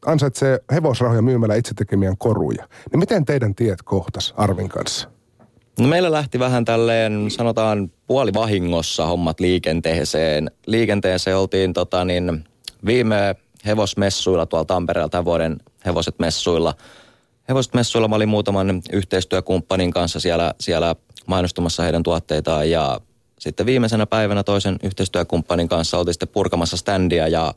ansaitsee 0.07 0.59
hevosrahoja 0.73 1.23
myymällä 1.23 1.55
itse 1.55 1.75
tekemiään 1.75 2.18
koruja. 2.18 2.68
Niin 2.92 2.99
miten 2.99 3.25
teidän 3.25 3.55
tiet 3.55 3.83
kohtas 3.83 4.35
Arvin 4.37 4.68
kanssa? 4.68 5.09
No 5.79 5.88
meillä 5.88 6.12
lähti 6.12 6.38
vähän 6.38 6.64
tälleen, 6.64 7.31
sanotaan 7.31 7.90
puolivahingossa 8.07 9.07
hommat 9.07 9.40
liikenteeseen. 9.40 10.51
Liikenteeseen 10.66 11.37
oltiin 11.37 11.73
tota 11.73 12.05
niin, 12.05 12.44
viime 12.87 13.37
hevosmessuilla 13.66 14.46
tuolla 14.46 14.64
Tampereella 14.64 15.09
tämän 15.09 15.24
vuoden 15.24 15.57
hevoset 15.87 16.18
messuilla. 16.18 16.74
Hevoset 17.48 17.74
messuilla 17.74 18.09
mä 18.09 18.16
olin 18.16 18.29
muutaman 18.29 18.83
yhteistyökumppanin 18.92 19.90
kanssa 19.90 20.20
siellä, 20.20 20.55
siellä 20.61 20.96
mainostumassa 21.27 21.83
heidän 21.83 22.03
tuotteitaan 22.03 22.70
ja 22.70 23.00
sitten 23.38 23.66
viimeisenä 23.66 24.07
päivänä 24.07 24.42
toisen 24.42 24.77
yhteistyökumppanin 24.83 25.68
kanssa 25.68 25.98
oltiin 25.98 26.14
sitten 26.14 26.29
purkamassa 26.29 26.77
standia 26.77 27.29
ja 27.29 27.55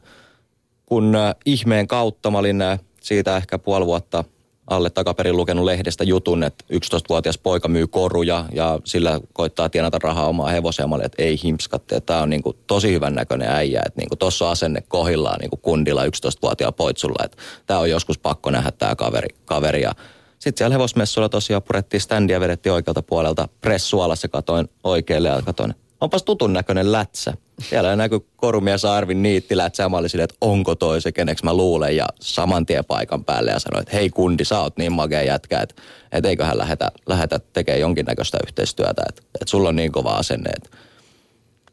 kun 0.85 1.15
äh, 1.15 1.35
ihmeen 1.45 1.87
kautta 1.87 2.31
mä 2.31 2.37
olin 2.37 2.61
äh, 2.61 2.79
siitä 3.01 3.37
ehkä 3.37 3.59
puoli 3.59 3.85
vuotta– 3.85 4.23
alle 4.67 4.89
takaperin 4.89 5.37
lukenut 5.37 5.65
lehdestä 5.65 6.03
jutun, 6.03 6.43
että 6.43 6.65
11-vuotias 6.73 7.37
poika 7.37 7.67
myy 7.67 7.87
koruja 7.87 8.45
ja 8.53 8.79
sillä 8.83 9.19
koittaa 9.33 9.69
tienata 9.69 9.99
rahaa 10.03 10.27
omaa 10.27 10.49
hevoseen. 10.49 10.89
Että 11.03 11.23
ei 11.23 11.39
himskatte, 11.43 12.01
tämä 12.01 12.21
on 12.21 12.29
niin 12.29 12.43
kuin 12.43 12.57
tosi 12.67 12.91
hyvän 12.91 13.15
näköinen 13.15 13.49
äijä, 13.49 13.81
että 13.85 14.01
niin 14.01 14.19
tuossa 14.19 14.51
asenne 14.51 14.83
kohillaan 14.87 15.39
niin 15.39 15.49
kuin 15.49 15.61
kundilla 15.61 16.05
11-vuotiaan 16.05 16.73
poitsulla, 16.73 17.25
että 17.25 17.37
tämä 17.65 17.79
on 17.79 17.89
joskus 17.89 18.17
pakko 18.17 18.51
nähdä 18.51 18.71
tämä 18.71 18.95
kaveri. 18.95 19.35
kaveri. 19.45 19.81
Ja 19.81 19.91
sitten 20.39 20.57
siellä 20.57 20.73
hevosmessuilla 20.73 21.29
tosiaan 21.29 21.63
purettiin 21.63 22.01
standia, 22.01 22.39
vedettiin 22.39 22.73
oikealta 22.73 23.01
puolelta 23.01 23.47
pressualassa, 23.61 24.27
katoin 24.27 24.69
oikealle 24.83 25.27
ja 25.27 25.41
katoin, 25.41 25.75
onpas 26.01 26.23
tutun 26.23 26.53
näköinen 26.53 26.91
lätsä. 26.91 27.33
Siellä 27.69 27.95
näkyy 27.95 28.19
korumies 28.35 28.85
Arvin 28.85 29.23
niittilätsä 29.23 29.83
ja 29.83 29.89
mä 29.89 29.97
olin 29.97 30.09
silleen, 30.09 30.23
että 30.23 30.37
onko 30.41 30.75
toi 30.75 31.01
se, 31.01 31.11
keneksi 31.11 31.45
mä 31.45 31.53
luulen. 31.53 31.95
Ja 31.95 32.05
saman 32.19 32.65
tien 32.65 32.85
paikan 32.85 33.25
päälle 33.25 33.51
ja 33.51 33.59
sanoin, 33.59 33.81
että 33.81 33.97
hei 33.97 34.09
kundi, 34.09 34.45
sä 34.45 34.59
oot 34.59 34.77
niin 34.77 34.91
makea 34.91 35.23
jätkä, 35.23 35.59
että, 35.61 35.81
että 36.11 36.29
eiköhän 36.29 36.57
lähetä, 36.57 36.91
lähetä 37.05 37.39
tekemään 37.53 37.81
jonkinnäköistä 37.81 38.37
yhteistyötä. 38.47 39.03
Että, 39.09 39.21
että 39.21 39.49
sulla 39.49 39.69
on 39.69 39.75
niin 39.75 39.91
kova 39.91 40.09
asenne, 40.09 40.49
että, 40.49 40.77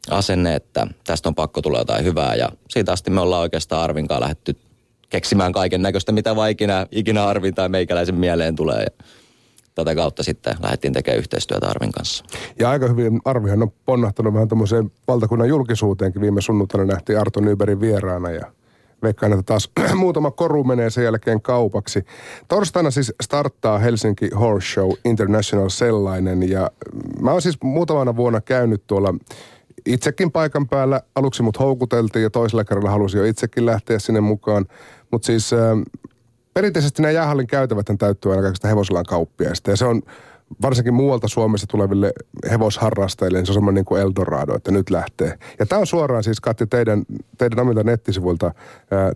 asenne, 0.09 0.55
että 0.55 0.87
tästä 1.03 1.29
on 1.29 1.35
pakko 1.35 1.61
tulla 1.61 1.77
jotain 1.77 2.05
hyvää. 2.05 2.35
Ja 2.35 2.49
siitä 2.69 2.91
asti 2.91 3.11
me 3.11 3.21
ollaan 3.21 3.41
oikeastaan 3.41 3.83
Arvinkaan 3.83 4.21
lähdetty 4.21 4.55
keksimään 5.09 5.51
kaiken 5.51 5.81
näköistä, 5.81 6.11
mitä 6.11 6.35
vaan 6.35 6.49
ikinä, 6.49 6.87
ikinä 6.91 7.27
Arvin 7.27 7.55
tai 7.55 7.69
meikäläisen 7.69 8.15
mieleen 8.15 8.55
tulee. 8.55 8.83
Ja 8.83 9.05
tätä 9.75 9.95
kautta 9.95 10.23
sitten 10.23 10.55
lähdettiin 10.63 10.93
tekemään 10.93 11.19
yhteistyötä 11.19 11.67
Arvin 11.67 11.91
kanssa. 11.91 12.25
Ja 12.59 12.69
aika 12.69 12.87
hyvin 12.87 13.21
Arvihan 13.25 13.61
on 13.61 13.71
ponnahtanut 13.85 14.33
vähän 14.33 14.47
tämmöiseen 14.47 14.91
valtakunnan 15.07 15.49
julkisuuteenkin. 15.49 16.21
Viime 16.21 16.41
sunnuntaina 16.41 16.85
nähtiin 16.85 17.19
Arto 17.19 17.39
Nyberin 17.39 17.81
vieraana 17.81 18.31
ja 18.31 18.51
veikkaan, 19.03 19.33
että 19.33 19.43
taas 19.43 19.71
muutama 19.95 20.31
koru 20.31 20.63
menee 20.63 20.89
sen 20.89 21.03
jälkeen 21.03 21.41
kaupaksi. 21.41 22.05
Torstaina 22.47 22.91
siis 22.91 23.13
starttaa 23.21 23.79
Helsinki 23.79 24.29
Horse 24.39 24.73
Show 24.73 24.91
International 25.05 25.69
sellainen 25.69 26.49
ja 26.49 26.71
mä 27.21 27.31
oon 27.31 27.41
siis 27.41 27.57
muutamana 27.63 28.15
vuonna 28.15 28.41
käynyt 28.41 28.83
tuolla 28.87 29.13
itsekin 29.85 30.31
paikan 30.31 30.67
päällä. 30.67 31.01
Aluksi 31.15 31.43
mut 31.43 31.59
houkuteltiin 31.59 32.23
ja 32.23 32.29
toisella 32.29 32.63
kerralla 32.63 32.89
halusin 32.89 33.17
jo 33.17 33.25
itsekin 33.25 33.65
lähteä 33.65 33.99
sinne 33.99 34.21
mukaan. 34.21 34.65
Mutta 35.11 35.25
siis 35.25 35.51
perinteisesti 36.55 37.01
nämä 37.01 37.11
jäähallin 37.11 37.47
käytävät 37.47 37.85
täyttyy 37.99 38.31
aina 38.31 38.41
kaikista 38.41 38.67
hevosalan 38.67 39.05
kauppiaista. 39.05 39.71
Ja 39.71 39.77
se 39.77 39.85
on 39.85 40.01
varsinkin 40.61 40.93
muualta 40.93 41.27
Suomesta 41.27 41.67
tuleville 41.67 42.13
hevosharrastajille, 42.51 43.37
niin 43.37 43.45
se 43.45 43.51
on 43.51 43.53
semmoinen 43.53 43.75
niin 43.75 43.85
kuin 43.85 44.01
Eldorado, 44.01 44.55
että 44.55 44.71
nyt 44.71 44.89
lähtee. 44.89 45.37
Ja 45.59 45.65
tämä 45.65 45.79
on 45.79 45.87
suoraan 45.87 46.23
siis, 46.23 46.41
Katti, 46.41 46.67
teidän, 46.67 47.03
teidän 47.37 47.59
omilta 47.59 47.83
nettisivuilta. 47.83 48.51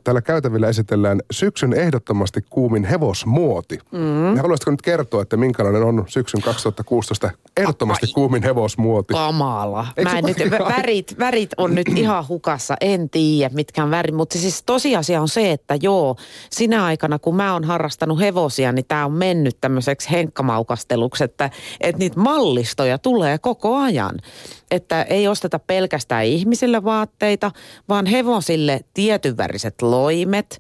Tällä 0.04 0.22
käytävillä 0.22 0.68
esitellään 0.68 1.20
syksyn 1.32 1.74
ehdottomasti 1.74 2.42
kuumin 2.50 2.84
hevosmuoti. 2.84 3.80
Mm. 3.92 4.36
Ja 4.36 4.42
haluaisitko 4.42 4.72
nyt 4.72 4.82
kertoa, 4.82 5.22
että 5.22 5.38
minkälainen 5.38 5.84
on 5.84 6.04
syksyn 6.08 6.42
2016 6.42 7.32
ehdottomasti 7.58 8.06
Ai, 8.06 8.14
kuumin 8.14 8.44
hevosmuoti? 8.44 9.14
Kamala. 9.14 9.88
Mä 10.04 10.18
en 10.18 10.26
nyt, 10.26 10.38
värit, 10.78 11.16
värit 11.20 11.50
on 11.58 11.76
nyt 11.76 11.88
ihan 11.96 12.28
hukassa, 12.28 12.76
en 12.82 13.10
tiedä 13.10 13.56
mitkä 13.56 13.84
on 13.84 13.92
värit. 13.92 14.16
Mutta 14.16 14.38
siis 14.38 14.64
tosiasia 14.64 15.22
on 15.22 15.28
se, 15.28 15.52
että 15.52 15.78
joo, 15.82 16.16
sinä 16.50 16.86
aikana 16.86 17.20
kun 17.20 17.36
mä 17.36 17.54
oon 17.54 17.64
harrastanut 17.64 18.20
hevosia, 18.20 18.72
niin 18.72 18.86
tämä 18.88 19.06
on 19.06 19.12
mennyt 19.12 19.58
tämmöiseksi 19.62 20.12
henkkamaukasteluksi 20.12 21.29
että, 21.30 21.50
että 21.82 22.00
niitä 22.00 22.20
mallistoja 22.20 22.98
tulee 22.98 23.38
koko 23.38 23.76
ajan. 23.76 24.20
Että 24.72 25.02
ei 25.02 25.28
osteta 25.28 25.60
pelkästään 25.60 26.26
ihmisille 26.26 26.84
vaatteita, 26.84 27.52
vaan 27.90 28.06
hevosille 28.06 28.80
tietynväriset 28.94 29.82
loimet, 29.82 30.60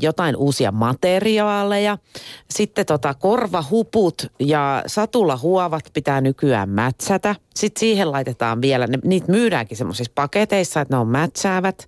jotain 0.00 0.36
uusia 0.36 0.72
materiaaleja. 0.72 1.98
Sitten 2.50 2.86
tota 2.86 3.14
korvahuput 3.14 4.26
ja 4.40 4.82
satulahuovat 4.86 5.84
pitää 5.92 6.20
nykyään 6.20 6.68
mätsätä. 6.68 7.34
Sitten 7.54 7.80
siihen 7.80 8.12
laitetaan 8.12 8.62
vielä, 8.62 8.86
ne, 8.86 8.98
niitä 9.04 9.32
myydäänkin 9.32 9.76
semmoisissa 9.76 10.12
paketeissa, 10.14 10.80
että 10.80 10.94
ne 10.94 10.98
on 10.98 11.08
mätsäävät. 11.08 11.86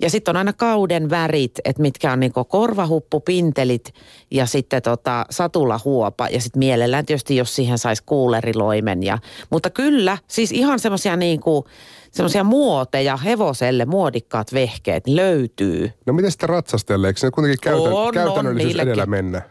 Ja 0.00 0.10
sitten 0.10 0.32
on 0.32 0.36
aina 0.36 0.52
kauden 0.52 1.10
värit, 1.10 1.52
että 1.64 1.82
mitkä 1.82 2.12
on 2.12 2.20
niinku 2.20 2.44
korvahuppupintelit 2.44 3.94
ja 4.30 4.46
sitten 4.46 4.82
tota 4.82 5.26
satulahuopa. 5.30 6.28
Ja 6.28 6.40
sitten 6.40 6.58
mielellään 6.58 7.06
tietysti, 7.06 7.36
jos 7.36 7.56
siihen 7.56 7.78
saisi 7.78 8.02
kuuleriloimen. 8.06 9.02
Ja, 9.02 9.18
mutta 9.50 9.70
kyllä, 9.70 10.18
siis 10.28 10.52
ihan 10.52 10.78
semmoisia 10.78 11.16
niinku, 11.16 11.66
semmoisia 12.10 12.44
muoteja 12.44 13.16
hevoselle, 13.16 13.84
muodikkaat 13.84 14.52
vehkeet 14.52 15.06
löytyy. 15.06 15.90
No 16.06 16.12
miten 16.12 16.30
sitten 16.30 16.48
ratsastajalle? 16.48 17.06
Eikö 17.06 17.20
se 17.20 17.30
kuitenkin 17.30 17.60
käytän, 17.62 17.92
on, 17.92 18.14
käytännöllisyys 18.14 18.74
on, 18.74 18.80
edellä 18.80 19.06
mennä? 19.06 19.42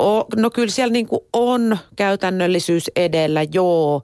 O, 0.00 0.24
no 0.36 0.50
kyllä 0.50 0.70
siellä 0.70 0.92
niinku 0.92 1.26
on 1.32 1.78
käytännöllisyys 1.96 2.90
edellä, 2.96 3.42
joo 3.52 4.02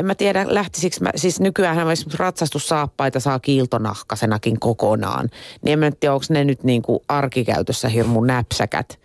en 0.00 0.06
mä 0.06 0.14
tiedä 0.14 0.46
lähtisikö 0.48 0.96
mä, 1.00 1.10
siis 1.16 1.40
nykyään 1.40 1.90
esimerkiksi 1.90 2.18
ratsastussaappaita 2.18 3.20
saa 3.20 3.38
kiiltonahkasenakin 3.38 4.60
kokonaan. 4.60 5.28
Niin 5.62 5.72
en 5.72 5.78
mä 5.78 5.90
tiedä, 6.00 6.14
onko 6.14 6.26
ne 6.30 6.44
nyt 6.44 6.64
niin 6.64 6.82
kuin 6.82 7.00
arkikäytössä 7.08 7.88
hirmu 7.88 8.20
näpsäkät. 8.20 8.98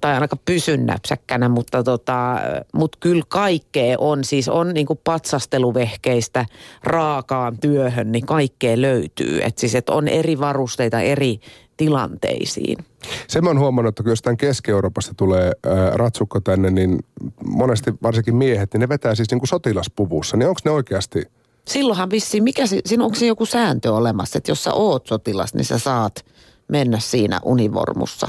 Tai 0.00 0.14
ainakaan 0.14 0.40
pysyn 0.44 0.86
näpsäkkänä, 0.86 1.48
mutta 1.48 1.82
tota, 1.82 2.36
mut 2.74 2.96
kyllä 2.96 3.22
kaikkea 3.28 3.96
on. 3.98 4.24
Siis 4.24 4.48
on 4.48 4.74
niin 4.74 4.86
kuin 4.86 5.00
patsasteluvehkeistä 5.04 6.46
raakaan 6.84 7.58
työhön, 7.58 8.12
niin 8.12 8.26
kaikkea 8.26 8.80
löytyy. 8.80 9.40
Et 9.42 9.58
siis, 9.58 9.74
että 9.74 9.92
on 9.92 10.08
eri 10.08 10.40
varusteita 10.40 11.00
eri 11.00 11.40
tilanteisiin. 11.80 12.84
Se 13.28 13.40
mä 13.40 13.50
oon 13.50 13.58
huomannut, 13.58 13.88
että 13.92 14.02
kun 14.02 14.12
jostain 14.12 14.36
Keski-Euroopasta 14.36 15.14
tulee 15.16 15.52
ää, 15.66 15.90
ratsukko 15.90 16.40
tänne, 16.40 16.70
niin 16.70 16.98
monesti 17.44 17.94
varsinkin 18.02 18.36
miehet, 18.36 18.72
niin 18.72 18.80
ne 18.80 18.88
vetää 18.88 19.14
siis 19.14 19.30
niin 19.30 19.38
kuin 19.38 19.48
sotilaspuvussa. 19.48 20.36
Niin 20.36 20.48
onko 20.48 20.60
ne 20.64 20.70
oikeasti 20.70 21.22
Silloinhan 21.68 22.10
vissiin, 22.10 22.44
mikä 22.44 22.66
se, 22.66 22.80
siinä 22.86 23.04
onko 23.04 23.14
siinä 23.14 23.30
joku 23.30 23.46
sääntö 23.46 23.94
olemassa, 23.94 24.38
että 24.38 24.50
jos 24.50 24.64
sä 24.64 24.72
oot 24.72 25.06
sotilas, 25.06 25.54
niin 25.54 25.64
sä 25.64 25.78
saat 25.78 26.24
mennä 26.68 26.98
siinä 26.98 27.40
univormussa. 27.44 28.28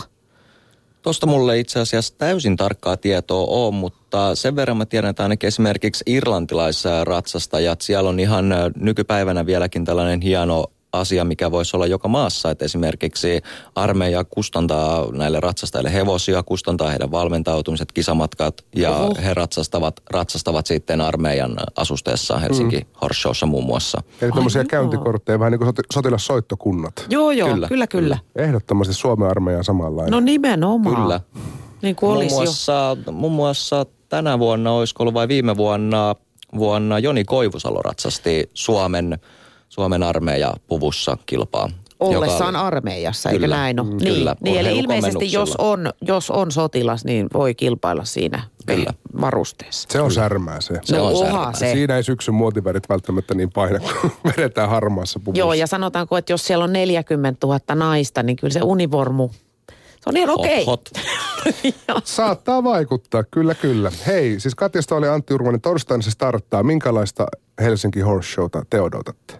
Tuosta 1.01 1.27
mulle 1.27 1.59
itse 1.59 1.79
asiassa 1.79 2.13
täysin 2.17 2.57
tarkkaa 2.57 2.97
tietoa 2.97 3.45
on, 3.49 3.73
mutta 3.73 4.35
sen 4.35 4.55
verran 4.55 4.77
mä 4.77 4.85
tiedän, 4.85 5.09
että 5.09 5.23
ainakin 5.23 5.47
esimerkiksi 5.47 6.03
irlantilaisratsastajat, 6.07 7.81
siellä 7.81 8.09
on 8.09 8.19
ihan 8.19 8.45
nykypäivänä 8.75 9.45
vieläkin 9.45 9.85
tällainen 9.85 10.21
hieno 10.21 10.65
asia, 10.93 11.25
mikä 11.25 11.51
voisi 11.51 11.77
olla 11.77 11.88
joka 11.88 12.08
maassa, 12.08 12.51
että 12.51 12.65
esimerkiksi 12.65 13.41
armeija 13.75 14.23
kustantaa 14.23 15.12
näille 15.12 15.39
ratsastajille 15.39 15.93
hevosia, 15.93 16.43
kustantaa 16.43 16.89
heidän 16.89 17.12
valmentautumiset, 17.12 17.91
kisamatkat 17.91 18.65
ja 18.75 18.95
Oho. 18.95 19.15
he 19.23 19.34
ratsastavat, 19.34 19.95
ratsastavat 20.10 20.65
sitten 20.65 21.01
armeijan 21.01 21.58
asusteessa 21.75 22.39
Helsinki 22.39 22.77
mm. 22.77 22.86
Horse 23.01 23.21
Showssa 23.21 23.45
muun 23.45 23.65
muassa. 23.65 24.04
Eli 24.21 24.32
tämmöisiä 24.32 24.63
käyntikortteja, 24.63 25.39
vähän 25.39 25.51
niin 25.51 25.60
kuin 25.60 25.67
soti- 25.67 25.88
sotilassoittokunnat. 25.93 27.06
Joo, 27.10 27.32
joo, 27.32 27.49
Kyllä, 27.49 27.67
kyllä, 27.67 27.88
kyllä. 27.88 28.17
Ehdottomasti 28.36 28.93
Suomen 28.93 29.30
armeijan 29.30 29.63
samanlainen. 29.63 30.12
No 30.12 30.19
nimenomaan. 30.19 30.95
Kyllä. 30.95 31.19
Niin 31.82 31.95
kuin 31.95 32.08
Muun 32.10 32.17
olisi 32.17 32.36
jo. 32.36 32.39
muassa, 32.39 32.97
muun 33.12 33.34
muassa 33.34 33.86
tänä 34.10 34.39
vuonna, 34.39 34.71
olisiko 34.71 35.04
ollut 35.04 35.13
vai 35.13 35.27
viime 35.27 35.58
vuonna, 35.58 36.15
vuonna 36.58 36.99
Joni 36.99 37.23
Koivusalo 37.23 37.82
ratsasti 37.82 38.49
Suomen, 38.54 39.19
Suomen 39.71 40.03
armeija 40.03 40.53
puvussa 40.67 41.17
kilpaa. 41.25 41.69
Ollessaan 41.99 42.53
joka- 42.53 42.67
armeijassa, 42.67 43.29
eikö 43.29 43.39
Kyllä, 43.41 43.55
näin 43.57 43.79
ole? 43.79 43.89
mm, 43.89 43.97
niin, 43.97 44.13
kyllä, 44.13 44.36
niin, 44.43 44.57
eli 44.60 44.77
ilmeisesti 44.79 45.31
jos 45.31 45.55
on, 45.57 45.93
jos 46.01 46.31
on 46.31 46.51
sotilas, 46.51 47.05
niin 47.05 47.27
voi 47.34 47.55
kilpailla 47.55 48.05
siinä 48.05 48.43
Kyllä. 48.65 48.91
Se 49.13 49.21
varusteessa. 49.21 50.03
on 50.03 50.12
särmää 50.12 50.62
se. 50.62 50.79
Se 50.84 50.97
no 50.97 51.07
on 51.07 51.13
oha 51.13 51.25
särmää. 51.25 51.53
se. 51.53 51.71
Siinä 51.71 51.95
ei 51.97 52.03
syksyn 52.03 52.34
muotivärit 52.36 52.89
välttämättä 52.89 53.34
niin 53.34 53.51
paina, 53.51 53.79
kun 53.79 54.12
vedetään 54.38 54.69
harmaassa 54.69 55.19
puvussa. 55.19 55.39
Joo, 55.39 55.53
ja 55.53 55.67
sanotaanko, 55.67 56.17
että 56.17 56.34
jos 56.34 56.47
siellä 56.47 56.63
on 56.63 56.73
40 56.73 57.47
000 57.47 57.60
naista, 57.75 58.23
niin 58.23 58.36
kyllä 58.36 58.53
se 58.53 58.60
univormu, 58.63 59.29
se 59.69 60.10
on 60.10 60.17
ihan 60.17 60.29
Hot, 60.29 60.39
okei. 60.39 60.65
hot. 60.65 60.89
Saattaa 62.03 62.63
vaikuttaa, 62.63 63.23
kyllä 63.23 63.55
kyllä. 63.55 63.91
Hei, 64.07 64.39
siis 64.39 64.55
Katjasta 64.55 64.95
oli 64.95 65.07
Antti 65.07 65.34
Urmanen, 65.34 65.62
torstaina 65.62 66.01
se 66.01 66.12
starttaa. 66.12 66.63
Minkälaista 66.63 67.27
Helsinki 67.62 67.99
Horse 67.99 68.29
Showta 68.34 68.63
te 68.69 68.81
odotatte? 68.81 69.34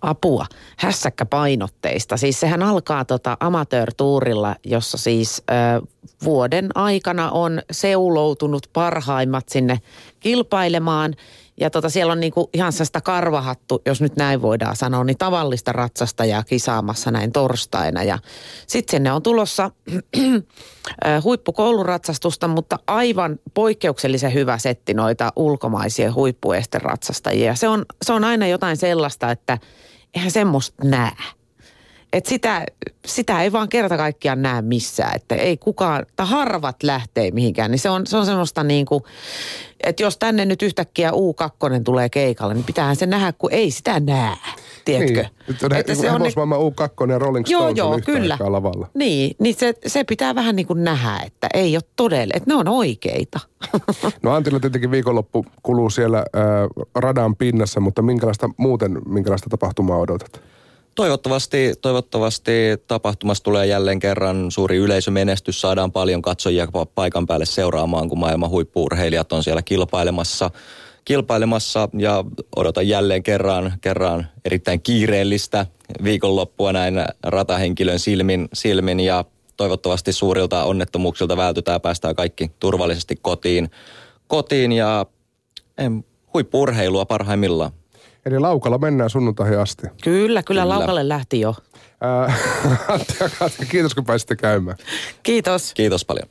Apua, 0.00 0.46
hässäkkäpainotteista. 0.76 2.16
Siis 2.16 2.40
sehän 2.40 2.62
alkaa 2.62 3.04
tota 3.04 3.36
amatöörtuurilla, 3.40 4.56
jossa 4.64 4.98
siis 4.98 5.42
ö, 5.50 5.86
vuoden 6.24 6.68
aikana 6.74 7.30
on 7.30 7.62
seuloutunut 7.70 8.66
parhaimmat 8.72 9.48
sinne 9.48 9.80
kilpailemaan. 10.20 11.14
Ja 11.60 11.70
tota, 11.70 11.88
siellä 11.88 12.12
on 12.12 12.20
niinku 12.20 12.50
ihan 12.54 12.72
sitä 12.72 13.00
karvahattu, 13.00 13.82
jos 13.86 14.00
nyt 14.00 14.16
näin 14.16 14.42
voidaan 14.42 14.76
sanoa, 14.76 15.04
niin 15.04 15.18
tavallista 15.18 15.72
ratsastajaa 15.72 16.42
kisaamassa 16.42 17.10
näin 17.10 17.32
torstaina. 17.32 18.02
Ja 18.02 18.18
sitten 18.66 18.90
sinne 18.90 19.12
on 19.12 19.22
tulossa 19.22 19.70
huippukouluratsastusta, 21.24 22.48
mutta 22.48 22.78
aivan 22.86 23.38
poikkeuksellisen 23.54 24.34
hyvä 24.34 24.58
setti 24.58 24.94
noita 24.94 25.32
ulkomaisia 25.36 26.12
huippuesteratsastajia. 26.12 27.54
Se 27.54 27.68
on, 27.68 27.84
se 28.02 28.12
on 28.12 28.24
aina 28.24 28.46
jotain 28.46 28.76
sellaista, 28.76 29.30
että 29.30 29.58
eihän 30.14 30.30
semmoista 30.30 30.84
näe. 30.84 31.39
Et 32.12 32.26
sitä, 32.26 32.66
sitä 33.06 33.42
ei 33.42 33.52
vaan 33.52 33.68
kerta 33.68 33.96
kaikkiaan 33.96 34.42
näe 34.42 34.62
missään, 34.62 35.16
että 35.16 35.34
ei 35.34 35.56
kukaan, 35.56 36.06
tai 36.16 36.26
harvat 36.26 36.82
lähtee 36.82 37.30
mihinkään, 37.30 37.70
niin 37.70 37.78
se 37.78 37.90
on, 37.90 38.06
se 38.06 38.16
on 38.16 38.26
semmoista 38.26 38.64
niin 38.64 38.86
kuin, 38.86 39.04
että 39.84 40.02
jos 40.02 40.18
tänne 40.18 40.44
nyt 40.44 40.62
yhtäkkiä 40.62 41.10
U2 41.10 41.82
tulee 41.84 42.08
keikalle, 42.08 42.54
niin 42.54 42.64
pitäähän 42.64 42.96
se 42.96 43.06
nähdä, 43.06 43.32
kun 43.32 43.52
ei 43.52 43.70
sitä 43.70 44.00
näe, 44.00 44.36
tiedätkö? 44.84 45.24
Niin, 45.48 45.58
on 45.64 45.76
että 45.76 45.94
se 45.94 46.10
on 46.10 46.20
hevosmaailman 46.20 46.58
U2 46.58 47.10
ja 47.10 47.18
Rolling 47.18 47.44
Joo, 47.48 47.60
Stones 47.60 47.78
joo, 47.78 47.88
on 47.90 47.98
yhtä 47.98 48.12
kyllä. 48.12 48.36
lavalla. 48.40 48.86
Niin, 48.94 49.36
niin 49.38 49.54
se, 49.54 49.74
se 49.86 50.04
pitää 50.04 50.34
vähän 50.34 50.56
niin 50.56 50.66
kuin 50.66 50.84
nähdä, 50.84 51.22
että 51.26 51.48
ei 51.54 51.76
ole 51.76 51.82
todella, 51.96 52.32
että 52.34 52.50
ne 52.50 52.54
on 52.54 52.68
oikeita. 52.68 53.40
No 54.22 54.32
Antilla 54.32 54.60
tietenkin 54.60 54.90
viikonloppu 54.90 55.46
kuluu 55.62 55.90
siellä 55.90 56.18
äh, 56.18 56.86
radan 56.94 57.36
pinnassa, 57.36 57.80
mutta 57.80 58.02
minkälaista 58.02 58.50
muuten, 58.56 58.98
minkälaista 59.08 59.50
tapahtumaa 59.50 59.98
odotat? 59.98 60.42
Toivottavasti, 60.94 61.74
toivottavasti 61.82 62.52
tapahtumassa 62.86 63.44
tulee 63.44 63.66
jälleen 63.66 63.98
kerran 63.98 64.50
suuri 64.50 64.76
yleisömenestys. 64.76 65.60
Saadaan 65.60 65.92
paljon 65.92 66.22
katsojia 66.22 66.68
paikan 66.94 67.26
päälle 67.26 67.46
seuraamaan, 67.46 68.08
kun 68.08 68.18
maailman 68.18 68.50
huippuurheilijat 68.50 69.32
on 69.32 69.42
siellä 69.42 69.62
kilpailemassa. 69.62 70.50
kilpailemassa 71.04 71.88
ja 71.98 72.24
odotan 72.56 72.88
jälleen 72.88 73.22
kerran, 73.22 73.72
kerran 73.80 74.26
erittäin 74.44 74.80
kiireellistä 74.80 75.66
viikonloppua 76.04 76.72
näin 76.72 76.94
ratahenkilön 77.22 77.98
silmin, 77.98 78.48
silmin 78.52 79.00
ja 79.00 79.24
toivottavasti 79.56 80.12
suurilta 80.12 80.64
onnettomuuksilta 80.64 81.36
vältytään 81.36 81.80
päästään 81.80 82.14
kaikki 82.14 82.50
turvallisesti 82.60 83.16
kotiin, 83.22 83.70
kotiin 84.26 84.72
ja 84.72 85.06
em, 85.78 86.02
huippuurheilua 86.34 87.04
parhaimmillaan. 87.04 87.79
Eli 88.26 88.38
laukalla 88.38 88.78
mennään 88.78 89.10
sunnuntaihin 89.10 89.58
asti. 89.58 89.82
Kyllä, 89.82 89.92
kyllä, 90.02 90.42
kyllä. 90.42 90.68
laukalle 90.68 91.08
lähti 91.08 91.40
jo. 91.40 91.54
Ää, 92.00 92.34
Antti 92.88 93.14
ja 93.20 93.30
Katja, 93.38 93.66
kiitos 93.66 93.94
kun 93.94 94.04
pääsitte 94.04 94.36
käymään. 94.36 94.76
Kiitos. 95.22 95.74
Kiitos 95.74 96.04
paljon. 96.04 96.28